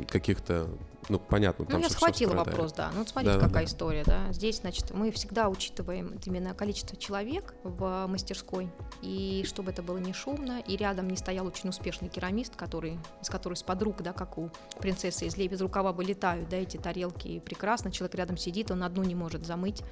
[0.09, 0.69] каких-то,
[1.09, 2.91] ну, понятно, там Ну, я схватила вопрос, да.
[2.93, 3.49] Ну, вот смотрите, Да-да-да.
[3.49, 4.33] какая история, да.
[4.33, 8.71] Здесь, значит, мы всегда учитываем именно количество человек в мастерской,
[9.03, 13.29] и чтобы это было не шумно, и рядом не стоял очень успешный керамист, который, из
[13.29, 17.41] которой с подруг, да, как у принцессы из без рукава вылетают, да, эти тарелки, и
[17.41, 19.83] прекрасно, человек рядом сидит, он одну не может замыть,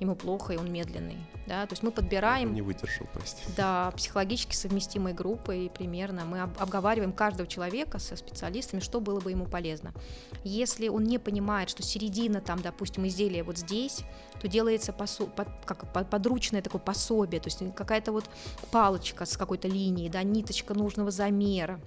[0.00, 1.16] ему плохо, и он медленный,
[1.46, 1.66] да.
[1.66, 2.52] То есть мы подбираем...
[2.54, 3.42] Не выдержал, прости.
[3.56, 6.24] Да, психологически совместимой группой примерно.
[6.24, 9.92] Мы об- обговариваем каждого человека со специалистами, что было бы ему полезно.
[10.44, 14.00] Если он не понимает, что середина там, допустим, изделия вот здесь,
[14.40, 18.24] то делается посо- под- как по- подручное такое пособие, то есть какая-то вот
[18.70, 21.80] палочка с какой-то линией, да, ниточка нужного замера.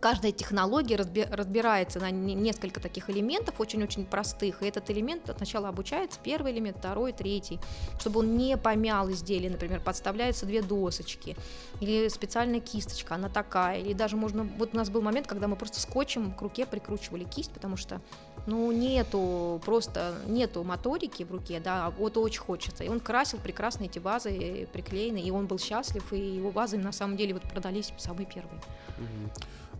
[0.00, 5.68] Каждая технология разби- разбирается на не- несколько таких элементов, очень-очень простых, и этот элемент сначала
[5.68, 7.60] обучается, первый элемент, второй, третий,
[7.98, 11.36] чтобы он не помял изделие, например, подставляются две досочки,
[11.80, 15.56] или специальная кисточка, она такая, или даже можно, вот у нас был момент, когда мы
[15.56, 18.00] просто скотчем к руке прикручивали кисть, потому что,
[18.46, 23.84] ну, нету, просто нету моторики в руке, да, вот очень хочется, и он красил прекрасно
[23.84, 27.42] эти вазы э, приклеенные, и он был счастлив, и его вазы на самом деле вот
[27.42, 28.60] продались самые первые.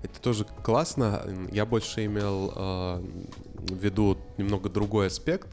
[0.03, 1.23] Это тоже классно.
[1.53, 3.05] Я больше имел э,
[3.59, 5.49] в виду немного другой аспект,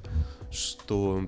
[0.52, 1.24] что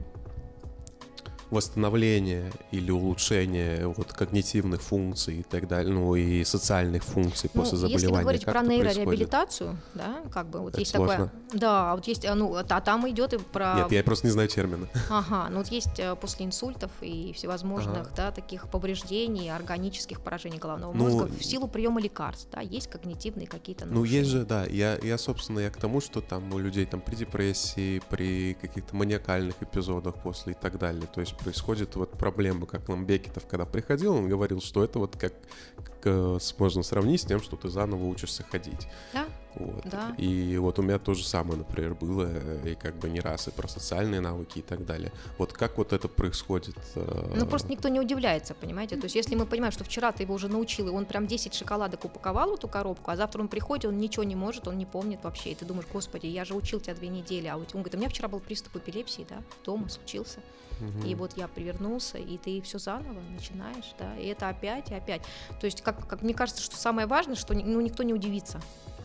[1.52, 7.78] восстановление или улучшение вот когнитивных функций и так далее, ну и социальных функций Ну, после
[7.78, 8.16] если заболевания.
[8.18, 8.96] вы говорите как про это происходит?
[8.98, 11.14] нейрореабилитацию, да, как бы вот Это есть сложно.
[11.14, 14.48] такое, да, вот есть, ну, а там идет и про, Нет, я просто не знаю
[14.50, 14.88] термина.
[15.10, 20.94] ага, ну вот есть э, после инсультов и всевозможных, да, таких повреждений, органических поражений головного
[20.94, 23.86] Ну, мозга в силу приема лекарств, да, есть когнитивные какие-то.
[23.86, 24.40] Ну, есть нарушения.
[24.42, 28.02] же, да, я, я, собственно, я к тому, что там у людей там при депрессии,
[28.10, 33.46] при каких-то маниакальных эпизодах после и так далее, то есть происходит вот проблема, как Ламбекетов,
[33.48, 35.34] когда приходил, он говорил, что это вот как,
[35.78, 38.88] как, э, можно сравнить с тем, что ты заново учишься ходить.
[39.14, 39.26] Да,
[39.56, 39.84] Вот.
[39.86, 40.14] Да.
[40.18, 43.48] И вот у меня то же самое, например, было, э, и как бы не раз,
[43.48, 45.12] и про социальные навыки и так далее.
[45.38, 46.76] Вот как вот это происходит?
[46.96, 48.96] э, Ну, просто никто не удивляется, понимаете?
[48.96, 51.54] То есть, если мы понимаем, что вчера ты его уже научил, и он прям 10
[51.54, 55.24] шоколадок упаковал эту коробку, а завтра он приходит, он ничего не может, он не помнит
[55.24, 55.52] вообще.
[55.52, 57.78] И ты думаешь, господи, я же учил тебя две недели, а у тебя...
[57.80, 60.40] Он говорит, у меня вчера был приступ эпилепсии, да, дома случился.
[60.80, 61.06] Мгм.
[61.06, 65.22] И вот я привернулся, и ты все заново начинаешь, да, и это опять и опять.
[65.60, 68.62] То есть, как, как мне кажется, что самое важное, что ну, никто не удивится.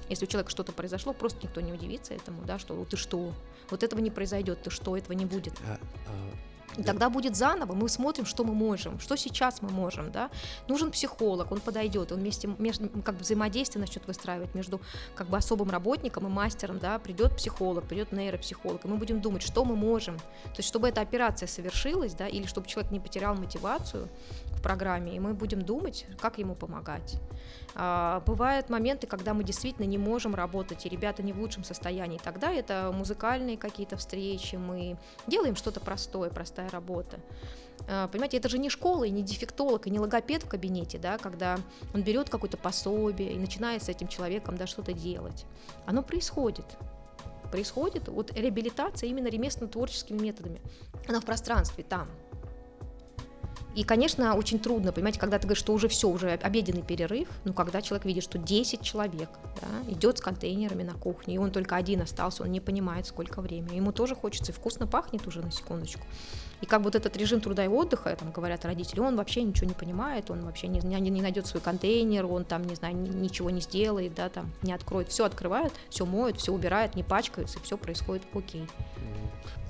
[0.09, 3.33] Если у человека что-то произошло, просто никто не удивится этому, да, что «Ну, ты что,
[3.71, 5.55] вот этого не произойдет, ты что, этого не будет.
[5.67, 6.31] А, а,
[6.77, 10.31] И тогда будет заново, мы смотрим, что мы можем, что сейчас мы можем, да.
[10.69, 12.49] Нужен психолог, он подойдет, он вместе,
[13.05, 14.81] как бы взаимодействие начнет выстраивать между
[15.15, 19.43] как бы особым работником и мастером, да, придет психолог, придет нейропсихолог, и мы будем думать,
[19.43, 20.19] что мы можем.
[20.19, 24.09] То есть, чтобы эта операция совершилась, да, или чтобы человек не потерял мотивацию
[24.47, 27.21] в программе, и мы будем думать, как ему помогать.
[27.75, 32.21] А, бывают моменты, когда мы действительно не можем работать, и ребята не в лучшем состоянии.
[32.23, 34.97] Тогда это музыкальные какие-то встречи, мы
[35.27, 37.19] делаем что-то простое, простая работа.
[37.89, 41.19] А, Понимаете, это же не школа, и не дефектолог, и не логопед в кабинете, да,
[41.19, 41.59] когда
[41.93, 45.45] он берет какое-то пособие и начинает с этим человеком да, что-то делать.
[45.87, 46.67] Оно происходит.
[47.51, 50.61] Происходит вот реабилитация именно ремесленно-творческими методами.
[51.09, 52.09] Она в пространстве, там.
[53.75, 57.53] И, конечно, очень трудно, понимаете, когда ты говоришь, что уже все, уже обеденный перерыв, ну,
[57.53, 59.29] когда человек видит, что 10 человек
[59.61, 63.41] да, идет с контейнерами на кухне, и он только один остался, он не понимает, сколько
[63.41, 63.77] времени.
[63.77, 66.07] Ему тоже хочется, и вкусно пахнет уже, на секундочку.
[66.61, 69.75] И как вот этот режим труда и отдыха, там говорят родители, он вообще ничего не
[69.75, 73.51] понимает, он вообще не, не, не найдет свой контейнер, он там, не знаю, ни- ничего
[73.51, 75.09] не сделает, да, там, не откроет.
[75.09, 78.67] Все открывают, все моют, все убирают, не пачкаются, и все происходит окей.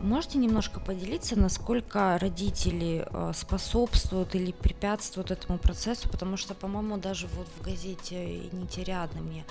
[0.01, 6.09] Можете немножко поделиться, насколько родители э, способствуют или препятствуют этому процессу?
[6.09, 9.45] Потому что, по-моему, даже вот в газете «Нитярядно» мне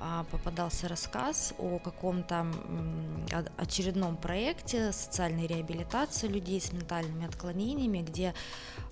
[0.00, 2.46] а, попадался рассказ о каком-то
[3.56, 8.32] очередном проекте социальной реабилитации людей с ментальными отклонениями, где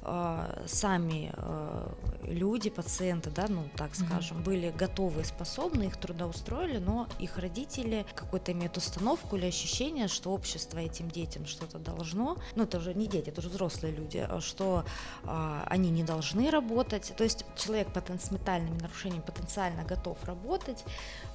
[0.03, 1.89] э, сами э,
[2.24, 8.05] люди, пациенты, да, ну так скажем, были готовы и способны, их трудоустроили, но их родители
[8.16, 13.07] какой-то имеют установку или ощущение, что общество этим детям что-то должно, ну это уже не
[13.07, 14.85] дети, это уже взрослые люди, а что
[15.24, 17.12] а, они не должны работать.
[17.16, 20.85] То есть человек с ментальными нарушениями потенциально готов работать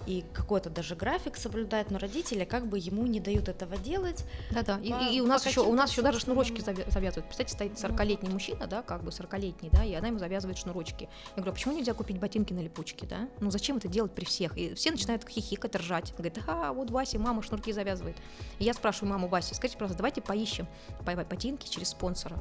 [0.07, 4.25] и какой-то даже график соблюдает, но родители как бы ему не дают этого делать.
[4.51, 7.25] Да-да, и, и- и у нас еще у нас еще даже шнурочки завя- завязывают.
[7.27, 11.03] Представьте, стоит 40-летний мужчина, да, как бы 40-летний, да, и она ему завязывает шнурочки.
[11.29, 13.27] Я говорю, а почему нельзя купить ботинки на липучке, да?
[13.39, 14.57] Ну зачем это делать при всех?
[14.57, 16.11] И все начинают хихикать, ржать.
[16.17, 18.17] Говорит, а вот Вася, мама шнурки завязывает.
[18.59, 20.67] И я спрашиваю маму Васи, скажите, пожалуйста, давайте поищем
[21.05, 22.37] по- по- ботинки через спонсора.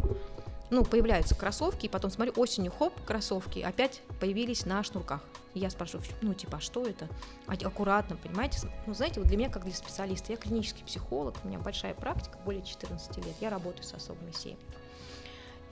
[0.71, 5.21] Ну, появляются кроссовки, и потом смотрю, осенью, хоп, кроссовки опять появились на шнурках.
[5.55, 7.09] И я спрашиваю, ну, типа, а что это?
[7.49, 8.69] А- Аккуратно, понимаете?
[8.87, 12.39] Ну, знаете, вот для меня, как для специалиста, я клинический психолог, у меня большая практика,
[12.45, 14.61] более 14 лет, я работаю с особыми семьями.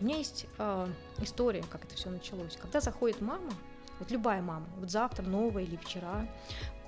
[0.01, 0.89] У меня есть э,
[1.19, 2.57] история, как это все началось.
[2.61, 3.53] Когда заходит мама,
[4.01, 6.27] вот любая мама, вот завтра, новая или вчера,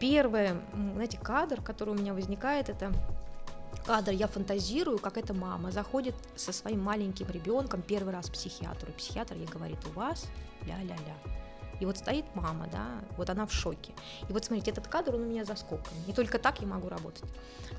[0.01, 2.93] первый, знаете, кадр, который у меня возникает, это
[3.87, 8.91] кадр, я фантазирую, как эта мама заходит со своим маленьким ребенком первый раз к психиатру.
[8.91, 10.27] И психиатр ей говорит, у вас
[10.67, 11.17] ля-ля-ля.
[11.81, 13.95] И вот стоит мама, да, вот она в шоке.
[14.29, 15.99] И вот смотрите, этот кадр, он у меня за скобками.
[16.07, 17.25] И только так я могу работать.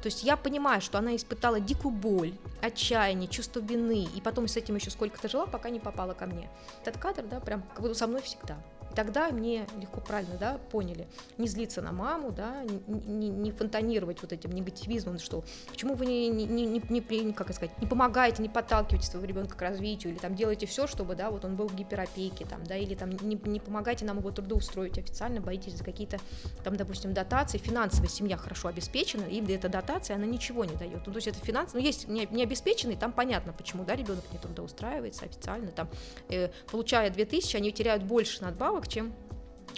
[0.02, 2.34] То есть я понимаю, что она испытала дикую боль,
[2.64, 6.50] отчаяние, чувство вины, и потом с этим еще сколько-то жила, пока не попала ко мне.
[6.84, 8.58] Этот кадр, да, прям как будто со мной всегда.
[8.92, 14.22] И тогда мне легко правильно, да, поняли, не злиться на маму, да, не, не- фонтанировать
[14.22, 18.50] вот этим негативизмом, что почему вы не, не, не, не, как сказать, не помогаете, не
[18.50, 21.76] подталкиваете своего ребенка к развитию, или там делаете все, чтобы, да, вот он был в
[21.76, 26.20] гиперопеке, там, да, или там не, не помогаете нам его трудоустроить официально, боитесь за какие-то,
[26.66, 31.08] там, допустим, дотации, финансовая семья хорошо обеспечена, им эта дотация, она ничего не дает.
[31.08, 34.26] Ну, то есть это финанс, ну, есть не, не обеспеченный, там понятно, почему, да, ребенок
[34.34, 35.88] не трудоустраивается официально, там,
[36.28, 39.14] э, получая 2000, они теряют больше надбавок, чем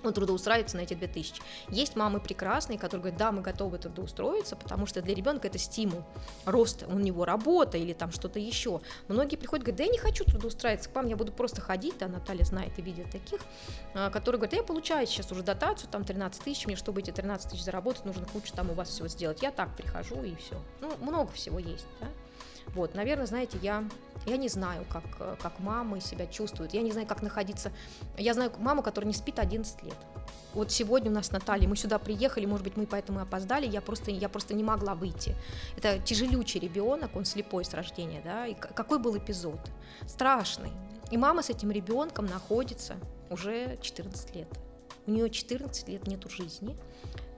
[0.04, 1.42] он трудоустраивается на эти 2000.
[1.70, 6.04] Есть мамы прекрасные, которые говорят, да, мы готовы трудоустроиться, потому что для ребенка это стимул
[6.46, 8.82] роста, у него работа или там что-то еще.
[9.08, 12.08] Многие приходят, говорят, да я не хочу трудоустраиваться к вам, я буду просто ходить, да,
[12.08, 13.40] Наталья знает и видит таких,
[13.94, 17.12] а, которые говорят, «Да я получаю сейчас уже дотацию, там 13 тысяч, мне, чтобы эти
[17.12, 19.42] 13 тысяч заработать, нужно кучу там у вас всего сделать.
[19.42, 20.62] Я так прихожу и все.
[20.82, 22.08] Ну, много всего есть, да.
[22.70, 23.84] Вот, наверное, знаете, я,
[24.26, 25.04] я не знаю, как,
[25.40, 26.74] как мамы себя чувствуют.
[26.74, 27.72] Я не знаю, как находиться.
[28.18, 29.98] Я знаю маму, которая не спит 11 лет.
[30.54, 33.82] Вот сегодня у нас Наталья, мы сюда приехали, может быть, мы поэтому и опоздали, я
[33.82, 35.36] просто, я просто не могла выйти.
[35.78, 39.60] Это тяжелючий ребенок, он слепой с рождения, да, и какой был эпизод?
[40.08, 40.72] Страшный.
[41.10, 42.96] И мама с этим ребенком находится
[43.30, 44.48] уже 14 лет.
[45.06, 46.78] У нее 14 лет нету жизни.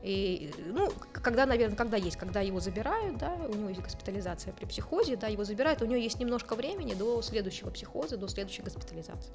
[0.05, 4.65] И, ну, когда, наверное, когда есть, когда его забирают, да, у него есть госпитализация при
[4.65, 9.33] психозе, да, его забирают, у него есть немножко времени до следующего психоза, до следующей госпитализации.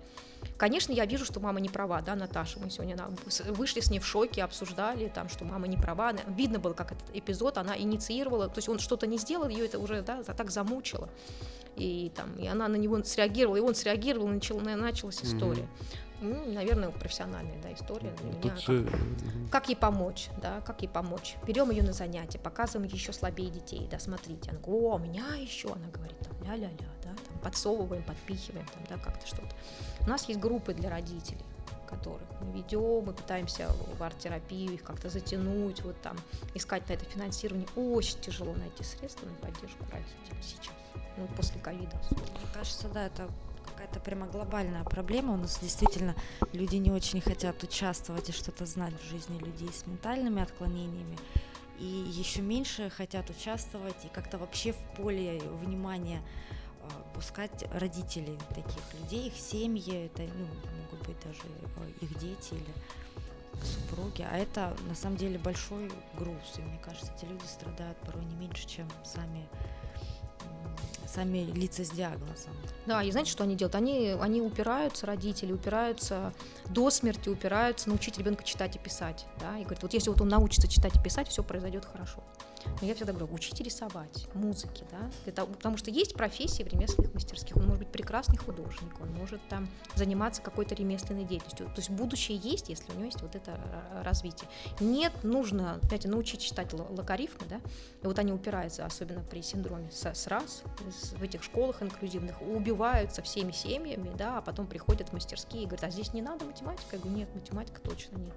[0.57, 2.97] Конечно, я вижу, что мама не права, да, Наташа, мы сегодня
[3.49, 7.17] вышли с ней в шоке, обсуждали, там, что мама не права, видно было, как этот
[7.17, 11.09] эпизод она инициировала, то есть он что-то не сделал, ее это уже, да, так замучило,
[11.75, 15.67] и там, и она на него среагировала, и он среагировал, начал, началась история.
[16.21, 18.57] Ну, наверное, профессиональная, да, история для меня.
[18.57, 21.37] Тут, как- как ей помочь, да, как ей помочь.
[21.47, 24.51] Берем ее на занятия, показываем ей еще слабее детей, да, смотрите.
[24.51, 28.83] Она говорит, о, у меня еще, она говорит, там, ля-ля-ля, да, там, подсовываем, подпихиваем, там,
[28.89, 29.55] да, как-то что-то.
[30.01, 31.45] У нас есть группы для родителей,
[31.89, 33.69] которых мы ведем, мы пытаемся
[33.99, 36.17] в арт-терапию их как-то затянуть, вот там,
[36.55, 37.67] искать на это финансирование.
[37.77, 40.75] Очень тяжело найти средства на поддержку родителей сейчас,
[41.17, 41.99] ну, после ковида.
[41.99, 42.27] особенно.
[42.39, 43.29] Мне кажется, да, это
[43.81, 45.33] какая-то прямо глобальная проблема.
[45.33, 46.15] У нас действительно
[46.53, 51.17] люди не очень хотят участвовать и что-то знать в жизни людей с ментальными отклонениями.
[51.79, 56.21] И еще меньше хотят участвовать и как-то вообще в поле внимания
[56.83, 60.47] а, пускать родителей таких людей, их семьи, это ну,
[60.83, 61.41] могут быть даже
[61.79, 67.11] э, их дети или супруги, а это на самом деле большой груз, и мне кажется,
[67.17, 69.49] эти люди страдают порой не меньше, чем сами
[71.13, 72.53] сами лица с диагнозом.
[72.87, 73.75] Да, и знаете, что они делают?
[73.75, 76.33] Они, они упираются, родители упираются
[76.69, 79.27] до смерти, упираются научить ребенка читать и писать.
[79.41, 79.59] Да?
[79.59, 82.23] И говорят, вот если вот он научится читать и писать, все произойдет хорошо.
[82.81, 87.15] Но я всегда говорю, учите рисовать, музыки, да, для потому что есть профессии в ремесленных
[87.15, 87.57] мастерских.
[87.57, 91.67] Он может быть прекрасный художник, он может там заниматься какой-то ремесленной деятельностью.
[91.67, 94.49] То есть будущее есть, если у него есть вот это э, развитие.
[94.81, 97.61] Нет, нужно, знаете, научить читать логарифмы, да,
[98.03, 100.63] и вот они упираются, особенно при синдроме СРАС,
[101.19, 105.85] в этих школах инклюзивных, убиваются всеми семьями, да, а потом приходят в мастерские и говорят,
[105.85, 106.97] а здесь не надо математика?
[106.97, 108.35] Я говорю, нет, математика точно нет.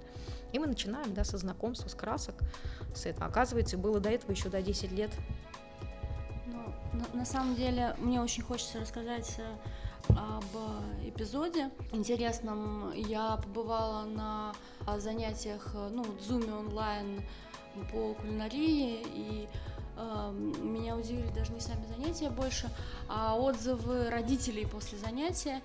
[0.54, 2.36] И мы начинаем, да, со знакомства, с красок,
[2.94, 3.26] с этого.
[3.26, 5.10] Оказывается, было до этого еще до 10 лет.
[6.46, 9.56] Ну, на, на самом деле, мне очень хочется рассказать э,
[10.10, 10.44] об
[11.04, 12.92] эпизоде интересном.
[12.92, 14.54] Я побывала на
[14.86, 17.20] а, занятиях, э, ну, в Zoom онлайн
[17.90, 19.48] по кулинарии, и
[19.96, 20.32] э,
[20.62, 22.70] меня удивили даже не сами занятия больше,
[23.08, 25.60] а отзывы родителей после занятия.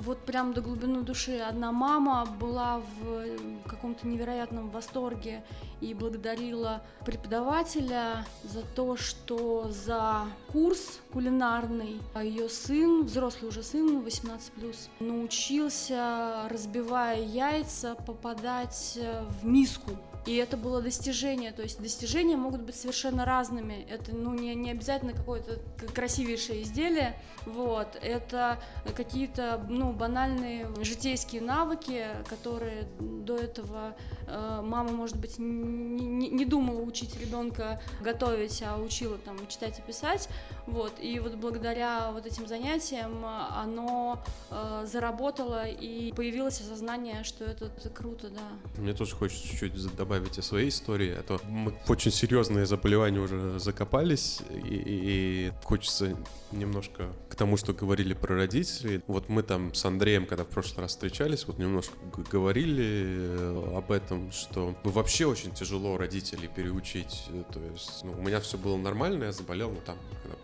[0.00, 3.36] Вот прям до глубины души одна мама была в э,
[3.66, 5.42] каком-то невероятном восторге
[5.80, 14.52] и благодарила преподавателя за то, что за курс кулинарный ее сын, взрослый уже сын, 18
[15.00, 19.90] научился, разбивая яйца, попадать э, в миску.
[20.28, 23.86] И это было достижение, то есть достижения могут быть совершенно разными.
[23.88, 25.58] Это ну, не, не обязательно какое-то
[25.94, 27.96] красивейшее изделие, вот.
[28.02, 28.58] Это
[28.94, 33.96] какие-то ну, банальные житейские навыки, которые до этого
[34.26, 39.78] э, мама, может быть, не, не- не думала учить ребенка готовить, а учила там читать
[39.78, 40.28] и писать.
[40.66, 40.92] Вот.
[41.00, 47.88] И вот благодаря вот этим занятиям оно э, заработало и появилось осознание, что это, это
[47.88, 48.76] круто, да.
[48.76, 53.58] Мне тоже хочется чуть-чуть добавить о своей истории, а то мы очень серьезные заболевания уже
[53.58, 56.16] закопались, и, и- хочется
[56.52, 59.02] немножко к тому, что говорили про родителей.
[59.06, 61.94] Вот мы там с Андреем, когда в прошлый раз встречались, вот немножко
[62.30, 67.24] говорили э, об этом, что вообще очень тяжело родителей переучить.
[67.52, 70.36] То есть ну, у меня все было нормально, я заболел, ну там, когда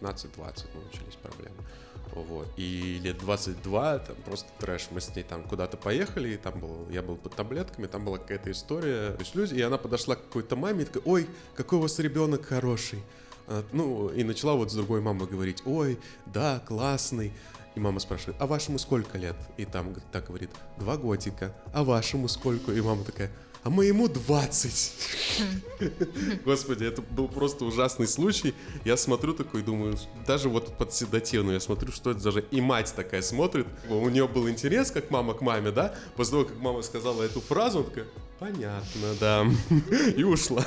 [0.00, 1.56] 19-20, ну, начались проблемы.
[2.12, 2.46] Вот.
[2.56, 4.88] И лет 22, там просто трэш.
[4.90, 8.18] Мы с ней там куда-то поехали, и там был, я был под таблетками, там была
[8.18, 9.12] какая-то история.
[9.12, 11.98] То есть люди, и она подошла к какой-то маме и такая, ой, какой у вас
[11.98, 13.02] ребенок хороший.
[13.46, 17.32] Она, ну, и начала вот с другой мамой говорить, ой, да, классный.
[17.74, 19.36] И мама спрашивает, а вашему сколько лет?
[19.56, 21.54] И там так говорит, два годика.
[21.72, 22.72] А вашему сколько?
[22.72, 23.30] И мама такая,
[23.64, 24.92] а моему 20.
[26.44, 28.54] Господи, это был просто ужасный случай.
[28.84, 32.44] Я смотрю такой, думаю, даже вот под седативную, я смотрю, что это за же...
[32.50, 33.66] И мать такая смотрит.
[33.88, 35.94] У нее был интерес, как мама к маме, да?
[36.16, 38.06] После того, как мама сказала эту фразу, он такая,
[38.42, 39.46] понятно, да.
[40.16, 40.64] И ушла.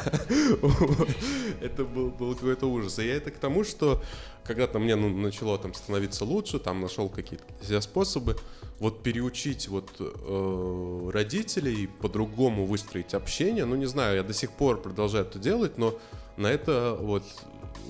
[1.61, 2.99] Это был, был какой-то ужас.
[2.99, 4.01] И я это к тому, что
[4.43, 8.37] когда-то мне ну, начало там становиться лучше, там нашел какие-то себя способы,
[8.79, 14.81] вот переучить вот э, родителей по-другому выстроить общение, ну не знаю, я до сих пор
[14.81, 15.97] продолжаю это делать, но
[16.37, 17.23] на это вот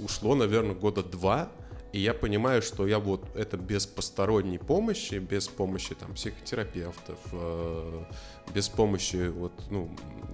[0.03, 1.51] ушло, наверное, года два,
[1.95, 8.03] и я понимаю, что я вот это без посторонней помощи, без помощи там психотерапевтов, э,
[8.53, 9.89] без помощи вот, ну,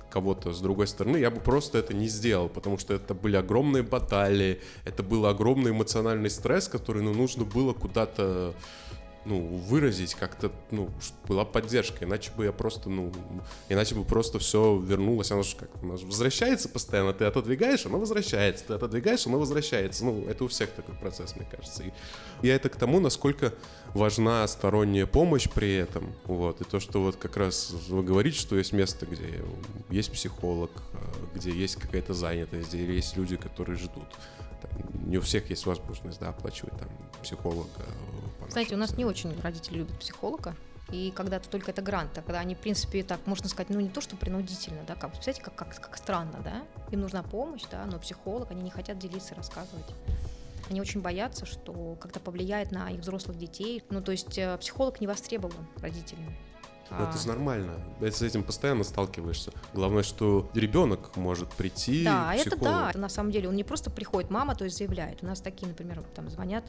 [0.09, 3.83] кого-то с другой стороны, я бы просто это не сделал, потому что это были огромные
[3.83, 8.55] баталии, это был огромный эмоциональный стресс, который, ну, нужно было куда-то
[9.25, 10.89] ну, выразить как-то, ну,
[11.27, 13.11] была поддержка, иначе бы я просто, ну,
[13.69, 17.99] иначе бы просто все вернулось, оно же как, оно же возвращается постоянно, ты отодвигаешь, оно
[17.99, 21.91] возвращается, ты отодвигаешь, оно возвращается, ну, это у всех такой процесс, мне кажется, и
[22.41, 23.53] я это к тому, насколько
[23.93, 28.57] важна сторонняя помощь при этом, вот, и то, что вот как раз вы говорите, что
[28.57, 29.43] есть место, где
[29.89, 34.07] есть психолог, э, где есть какая-то занятость, где есть люди, которые ждут,
[34.61, 36.89] Там не у всех есть возможность, да, оплачивать там
[37.21, 37.69] психолога.
[37.79, 40.55] э, Знаете, у нас не очень родители любят психолога.
[40.91, 43.87] И когда-то только это грант, а когда они, в принципе, так, можно сказать, ну не
[43.87, 47.85] то, что принудительно, да, как, представляете, как, как, как странно, да, им нужна помощь, да,
[47.85, 49.85] но психолог, они не хотят делиться, рассказывать.
[50.69, 53.83] Они очень боятся, что как-то повлияет на их взрослых детей.
[53.89, 56.35] Ну, то есть э, психолог не востребован родителями.
[56.91, 57.73] Ну, это А, же нормально.
[58.01, 59.51] С этим постоянно сталкиваешься.
[59.73, 62.89] Главное, что ребенок может прийти Да, к это да.
[62.89, 65.23] Это на самом деле он не просто приходит, мама, то есть заявляет.
[65.23, 66.65] У нас такие, например, там звонят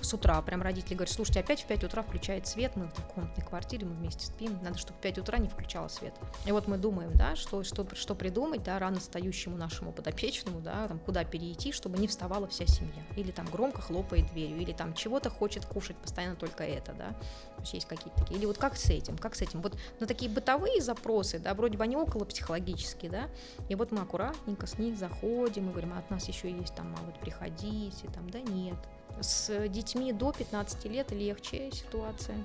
[0.00, 3.44] с утра, прям родители говорят, слушайте, опять в 5 утра включает свет, мы в двухкомнатной
[3.44, 6.14] квартире, мы вместе спим, надо, чтобы в 5 утра не включала свет.
[6.46, 10.86] И вот мы думаем, да, что, что, что придумать, да, рано встающему нашему подопечному, да,
[10.86, 13.02] там, куда перейти, чтобы не вставала вся семья.
[13.16, 17.08] Или там громко хлопает дверью, или там чего-то хочет кушать, постоянно только это, да.
[17.56, 18.38] То есть есть какие-то такие.
[18.38, 19.60] Или вот как с этим, как с этим.
[19.64, 23.28] Вот на такие бытовые запросы, да, вроде бы они около психологические, да,
[23.68, 26.94] и вот мы аккуратненько с них заходим и говорим, а от нас еще есть там,
[26.96, 28.76] а вот приходите, там, да нет.
[29.20, 32.36] С детьми до 15 лет легче ситуация.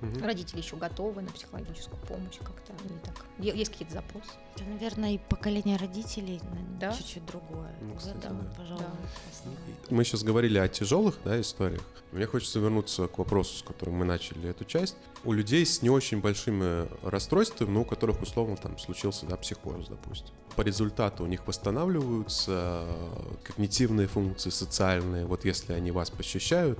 [0.00, 0.22] Мгм.
[0.24, 2.72] Родители еще готовы на психологическую помощь как-то.
[2.88, 3.14] Они так.
[3.38, 4.28] е- Есть какие-то запросы.
[4.54, 6.40] Это, наверное, и поколение родителей
[6.78, 6.92] Да.
[6.92, 7.74] чуть-чуть другое.
[7.80, 8.50] Ну, кстати, этом, да.
[8.56, 9.50] пожалуй, Да.
[9.90, 11.82] Мы сейчас говорили о тяжелых да, историях.
[12.12, 14.96] Мне хочется вернуться к вопросу, с которым мы начали эту часть.
[15.24, 19.88] У людей с не очень большими расстройствами, но у которых условно там случился да, психоз,
[19.88, 20.34] допустим.
[20.56, 25.26] По результату у них восстанавливаются э, когнитивные функции, социальные.
[25.26, 26.78] Вот если они вас посещают,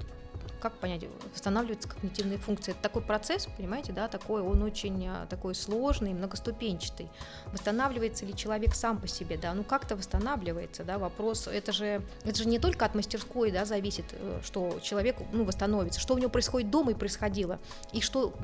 [0.60, 1.02] Как понять,
[1.32, 2.72] восстанавливаются когнитивные функции?
[2.72, 7.08] Это такой процесс, понимаете, да, такой, он очень а, такой сложный, многоступенчатый.
[7.52, 12.36] Восстанавливается ли человек сам по себе, да, ну как-то восстанавливается, да, вопрос, это же, это
[12.36, 16.30] же не только от мастерской, да, зависит, э, что человек, ну, восстановится, что у него
[16.30, 17.58] происходит дома и происходило,
[17.92, 18.34] и что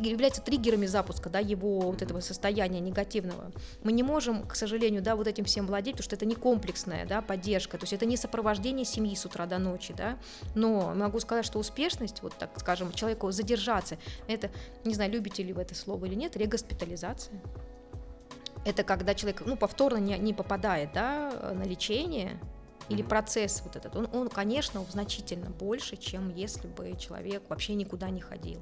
[0.00, 3.50] является триггерами запуска, да, его вот этого состояния негативного.
[3.82, 7.06] Мы не можем, к сожалению, да, вот этим всем владеть, потому что это не комплексная,
[7.06, 10.18] да, поддержка, то есть это не сопровождение семьи с утра до ночи, да,
[10.54, 13.98] но могу сказать, что успешность, вот так скажем, человеку задержаться,
[14.28, 14.50] это,
[14.84, 17.40] не знаю, любите ли вы это слово или нет, регоспитализация.
[18.64, 22.38] Это когда человек, ну, повторно не, не попадает, да, на лечение,
[22.88, 28.10] или процесс вот этот, он, он, конечно, значительно больше, чем если бы человек вообще никуда
[28.10, 28.60] не ходил.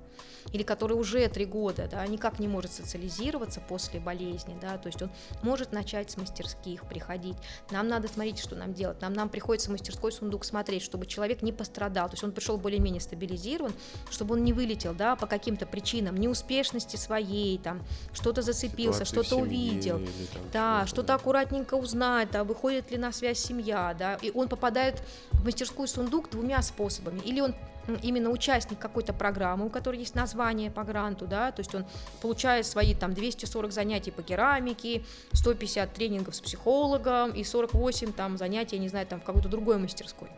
[0.52, 5.02] Или который уже три года, да, никак не может социализироваться после болезни, да, то есть
[5.02, 5.10] он
[5.42, 7.36] может начать с мастерских приходить.
[7.70, 9.00] Нам надо смотреть, что нам делать.
[9.00, 12.08] Нам, нам приходится мастерской сундук смотреть, чтобы человек не пострадал.
[12.08, 13.72] То есть он пришел более-менее стабилизирован,
[14.10, 17.82] чтобы он не вылетел, да, по каким-то причинам, неуспешности своей, там,
[18.12, 19.98] что-то зацепился, что-то увидел.
[19.98, 24.48] или там Да, что-то аккуратненько узнать, да, выходит ли на связь семья, да, и он
[24.48, 27.20] попадает в мастерскую сундук двумя способами.
[27.20, 27.54] Или он
[28.02, 31.84] именно участник какой-то программы, у которой есть название по гранту, да, то есть он
[32.22, 38.76] получает свои там 240 занятий по керамике, 150 тренингов с психологом и 48 там занятий,
[38.76, 40.30] я не знаю, там в какой-то другой мастерской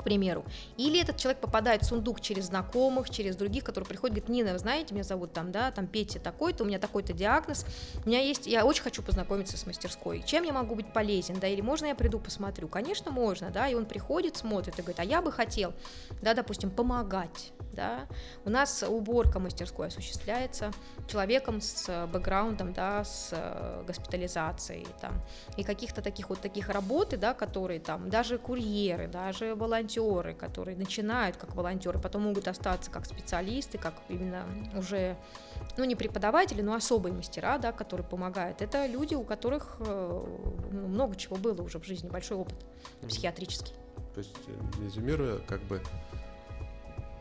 [0.00, 0.44] к примеру.
[0.78, 4.58] Или этот человек попадает в сундук через знакомых, через других, которые приходят, говорят, Нина, вы
[4.58, 7.66] знаете, меня зовут там, да, там Петя такой-то, у меня такой-то диагноз,
[8.04, 11.48] у меня есть, я очень хочу познакомиться с мастерской, чем я могу быть полезен, да,
[11.48, 12.66] или можно я приду посмотрю?
[12.66, 15.74] Конечно, можно, да, и он приходит, смотрит и говорит, а я бы хотел,
[16.22, 18.06] да, допустим, помогать, да,
[18.46, 20.72] у нас уборка мастерской осуществляется
[21.08, 25.12] человеком с бэкграундом, да, с э, госпитализацией, там,
[25.58, 29.89] и каких-то таких вот таких работы, да, которые там, даже курьеры, даже волонтеры,
[30.34, 34.44] которые начинают как волонтеры, потом могут остаться как специалисты, как именно
[34.76, 35.16] уже,
[35.76, 38.62] ну, не преподаватели, но особые мастера, да, которые помогают.
[38.62, 40.24] Это люди, у которых э,
[40.70, 42.56] ну, много чего было уже в жизни, большой опыт
[43.06, 43.74] психиатрический.
[44.14, 45.80] То есть, э, резюмируя, как бы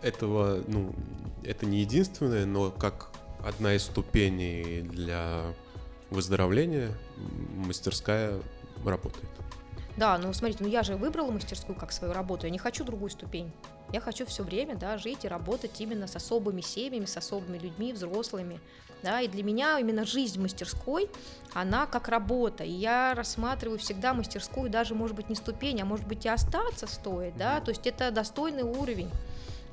[0.02, 0.94] этого, ну,
[1.44, 3.10] это не единственное, но как
[3.44, 5.54] одна из ступеней для
[6.10, 6.92] выздоровления
[7.56, 8.40] мастерская
[8.84, 9.30] работает.
[10.00, 13.10] Да, ну смотрите, ну я же выбрала мастерскую как свою работу, я не хочу другую
[13.10, 13.52] ступень.
[13.92, 17.92] Я хочу все время, да, жить и работать именно с особыми семьями, с особыми людьми,
[17.92, 18.62] взрослыми,
[19.04, 21.10] да, и для меня именно жизнь в мастерской,
[21.54, 26.08] она как работа, и я рассматриваю всегда мастерскую даже, может быть, не ступень, а может
[26.08, 29.12] быть и остаться стоит, да, то есть это достойный уровень.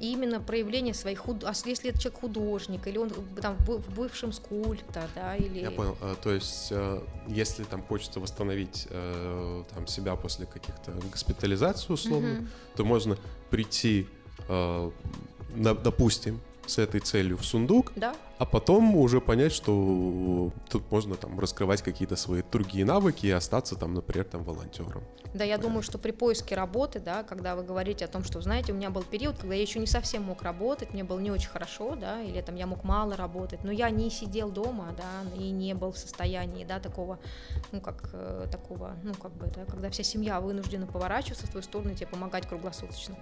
[0.01, 1.43] И именно проявление своих худ...
[1.45, 3.11] а если это человек художник, или он
[3.41, 5.61] там в бывшем скульптор, да, или...
[5.61, 5.97] Я понял.
[6.03, 12.29] А, То есть, э, если там хочется восстановить э, там себя после каких-то госпитализаций условно,
[12.35, 12.49] Мгм.
[12.77, 13.17] то можно
[13.51, 14.07] прийти,
[14.49, 14.91] э,
[15.55, 21.41] допустим, с этой целью в сундук, Да, а потом уже понять, что тут можно там
[21.41, 25.03] раскрывать какие-то свои другие навыки и остаться там, например, там волонтером.
[25.33, 28.73] Да, я думаю, что при поиске работы, да, когда вы говорите о том, что, знаете,
[28.73, 31.49] у меня был период, когда я еще не совсем мог работать, мне было не очень
[31.49, 35.51] хорошо, да, или там я мог мало работать, но я не сидел дома, да, и
[35.51, 37.19] не был в состоянии, да, такого,
[37.73, 41.63] ну, как, э, такого, ну, как бы, да, когда вся семья вынуждена поворачиваться в твою
[41.63, 43.17] сторону и тебе помогать круглосуточно.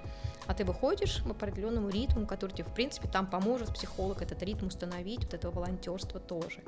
[0.47, 4.67] А ты выходишь в определенному ритму, который тебе, в принципе, там поможет психолог этот ритм
[4.67, 6.61] установить, вот этого волонтерства тоже.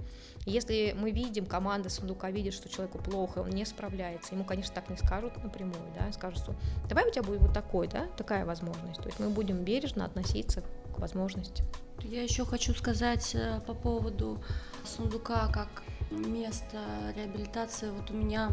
[0.45, 4.89] Если мы видим, команда сундука видит, что человеку плохо, он не справляется, ему, конечно, так
[4.91, 6.55] не скажут напрямую, да, скажут, что
[6.89, 9.01] давай у тебя будет вот такой, да, такая возможность.
[9.01, 10.63] То есть мы будем бережно относиться
[10.95, 11.65] к возможности.
[12.03, 14.39] Я еще хочу сказать э, по поводу
[14.85, 15.69] сундука как
[16.11, 16.79] места
[17.17, 17.91] реабилитации.
[17.91, 18.51] Вот у меня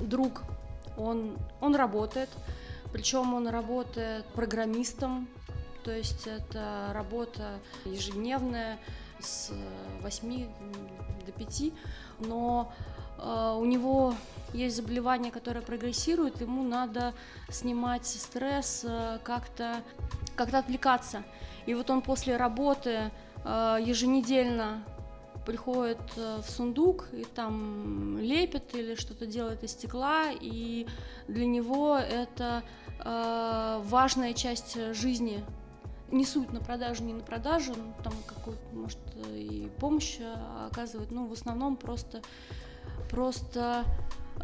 [0.00, 0.42] друг,
[0.96, 2.30] он, он работает,
[2.92, 5.28] причем он работает программистом,
[5.84, 8.78] то есть это работа ежедневная
[9.20, 9.52] с
[10.02, 10.48] 8
[11.26, 11.62] до 5,
[12.20, 12.72] но
[13.18, 14.14] э, у него
[14.52, 17.14] есть заболевание, которое прогрессирует, ему надо
[17.50, 19.82] снимать стресс, э, как-то
[20.36, 21.24] как-то отвлекаться.
[21.66, 23.10] И вот он после работы
[23.44, 24.84] э, еженедельно
[25.44, 30.86] приходит э, в сундук и там лепит или что-то делает из стекла, и
[31.26, 32.62] для него это
[33.04, 35.42] э, важная часть жизни.
[36.10, 40.34] Не суть на продажу, не на продажу, ну, там какую-то, может, и помощь э,
[40.70, 42.22] оказывает, ну, в основном просто,
[43.10, 43.84] просто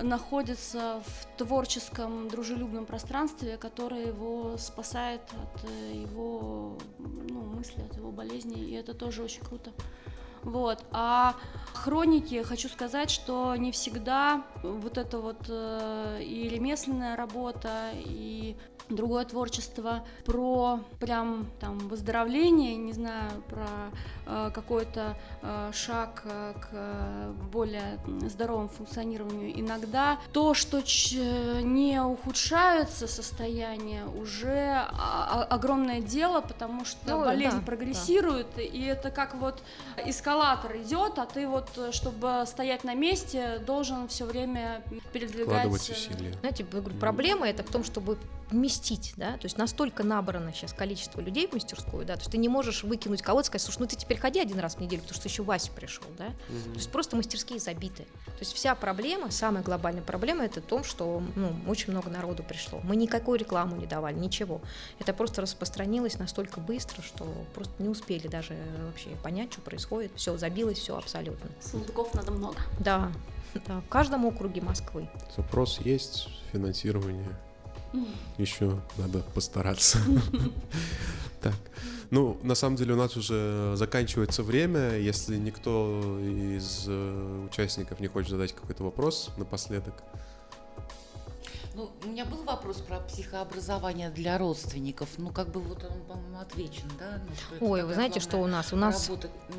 [0.00, 8.10] находится в творческом, дружелюбном пространстве, которое его спасает от э, его ну, мысли, от его
[8.10, 9.70] болезни, и это тоже очень круто.
[10.42, 10.84] Вот.
[10.90, 11.36] А
[11.72, 18.56] хроники, хочу сказать, что не всегда вот это вот э, и ремесленная работа, и
[18.96, 23.66] другое творчество про прям там выздоровление, не знаю, про
[24.54, 29.58] какой-то э, шаг э, к э, более здоровому функционированию.
[29.58, 30.82] Иногда то, что
[31.62, 34.86] не ухудшается состояние, уже
[35.50, 39.62] огромное дело, потому что Ну, болезнь да, прогрессирует, и это как вот
[40.04, 44.82] эскалатор идет, а ты вот, э, чтобы стоять на месте, должен все время
[45.12, 45.66] передвигать.
[45.66, 46.32] Э, усилия.
[46.40, 48.18] Знаете, я говорю, проблема это в том, чтобы
[48.50, 52.36] вместить, да, то есть настолько набрано сейчас количество людей в мастерскую, да, то есть ты
[52.36, 55.02] не можешь выкинуть кого-то и сказать, слушай, ну ты теперь ходи один раз в неделю,
[55.02, 58.04] потому что еще Вася пришел, да, то есть просто мастерские забиты.
[58.26, 62.42] То есть вся проблема, самая глобальная проблема, это в том, что ну, очень много народу
[62.42, 62.80] пришло.
[62.82, 64.60] Мы никакой рекламу не давали, ничего.
[64.98, 68.56] Это просто распространилось настолько быстро, что просто не успели даже
[68.86, 70.12] вообще понять, что происходит.
[70.16, 71.50] Все, забилось, все абсолютно.
[71.60, 72.56] Сундуков надо много.
[72.80, 73.12] Да,
[73.66, 75.08] да, в каждом округе Москвы.
[75.36, 77.36] Запрос есть, финансирование.
[78.38, 79.98] Еще надо постараться.
[81.42, 81.54] Так.
[82.10, 84.98] Ну, на самом деле у нас уже заканчивается время.
[84.98, 89.94] Если никто из э, участников не хочет задать какой-то вопрос напоследок.
[91.74, 95.08] Ну, у меня был вопрос про психообразование для родственников.
[95.16, 97.22] Ну, как бы вот он, по-моему, отвечен, да?
[97.60, 98.72] Ну, Ой, вы знаете, что у нас?
[98.72, 99.54] У нас работа, ну,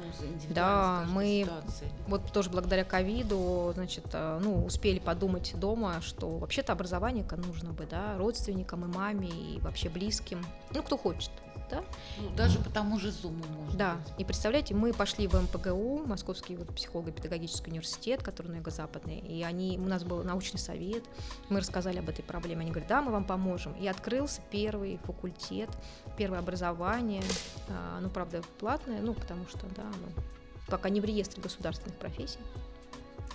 [0.54, 1.92] Да, мы- ситуацией.
[2.08, 7.88] вот тоже благодаря ковиду, значит, э, ну, успели подумать дома, что вообще-то образование нужно бы,
[7.88, 11.32] да, родственникам и маме, и вообще близким, ну, кто хочет,
[11.70, 11.84] да?
[12.20, 13.78] Ну, даже по тому же зуму можно.
[13.78, 19.44] Да, и представляете, мы пошли в МПГУ, Московский вот, психолого-педагогический университет, который на юго-западный, и
[19.44, 21.04] они, у нас был научный совет,
[21.50, 23.74] мы рассказали об этой проблеме, они говорят, да, мы вам поможем.
[23.74, 25.70] И открылся первый факультет,
[26.18, 27.24] первое образование,
[27.70, 30.24] а, ну, правда, платное, ну, потому что, да, оно
[30.68, 32.40] пока не в реестре государственных профессий.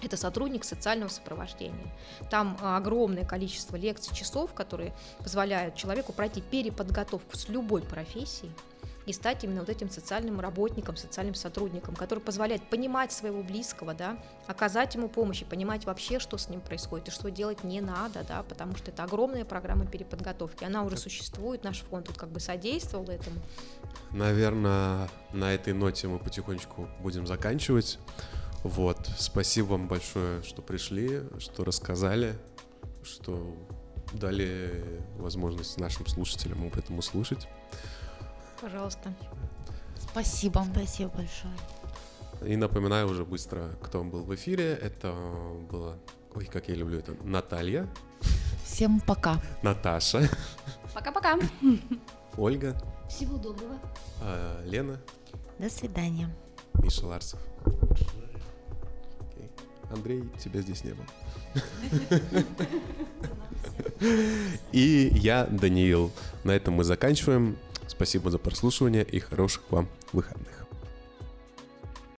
[0.02, 1.93] Это сотрудник социального сопровождения.
[2.31, 8.52] Там а, огромное количество лекций, часов, которые позволяют человеку пройти переподготовку с любой профессией
[9.09, 14.19] и стать именно вот этим социальным работником, социальным сотрудником, который позволяет понимать своего близкого, да,
[14.47, 18.23] оказать ему помощь и понимать вообще, что с ним происходит и что делать не надо,
[18.28, 20.65] да, потому что это огромная программа переподготовки.
[20.65, 23.36] Она уже существует, наш фонд тут как бы содействовал этому.
[24.10, 27.98] Наверное, на этой ноте мы потихонечку будем заканчивать.
[28.64, 28.98] Вот.
[29.18, 32.35] Спасибо вам большое, что пришли, что рассказали,
[33.05, 33.55] что
[34.12, 34.85] дали
[35.18, 37.47] возможность нашим слушателям об этом услышать.
[38.60, 39.14] Пожалуйста.
[40.10, 40.64] Спасибо.
[40.72, 41.55] Спасибо большое.
[42.47, 44.72] И напоминаю уже быстро, кто был в эфире.
[44.74, 45.12] Это
[45.70, 45.97] была,
[46.35, 47.89] ой, как я люблю это, Наталья,
[48.64, 49.40] Всем пока.
[49.62, 50.28] Наташа,
[50.94, 51.39] Пока-пока.
[52.36, 53.78] Ольга, Всего доброго.
[54.22, 55.01] а, Лена,
[55.59, 56.28] До свидания.
[56.74, 57.40] Миша Ларцев.
[59.90, 61.06] Андрей, тебя здесь не было.
[64.73, 66.12] И я, Даниил.
[66.44, 67.56] На этом мы заканчиваем.
[67.86, 70.57] Спасибо за прослушивание и хороших вам выходных.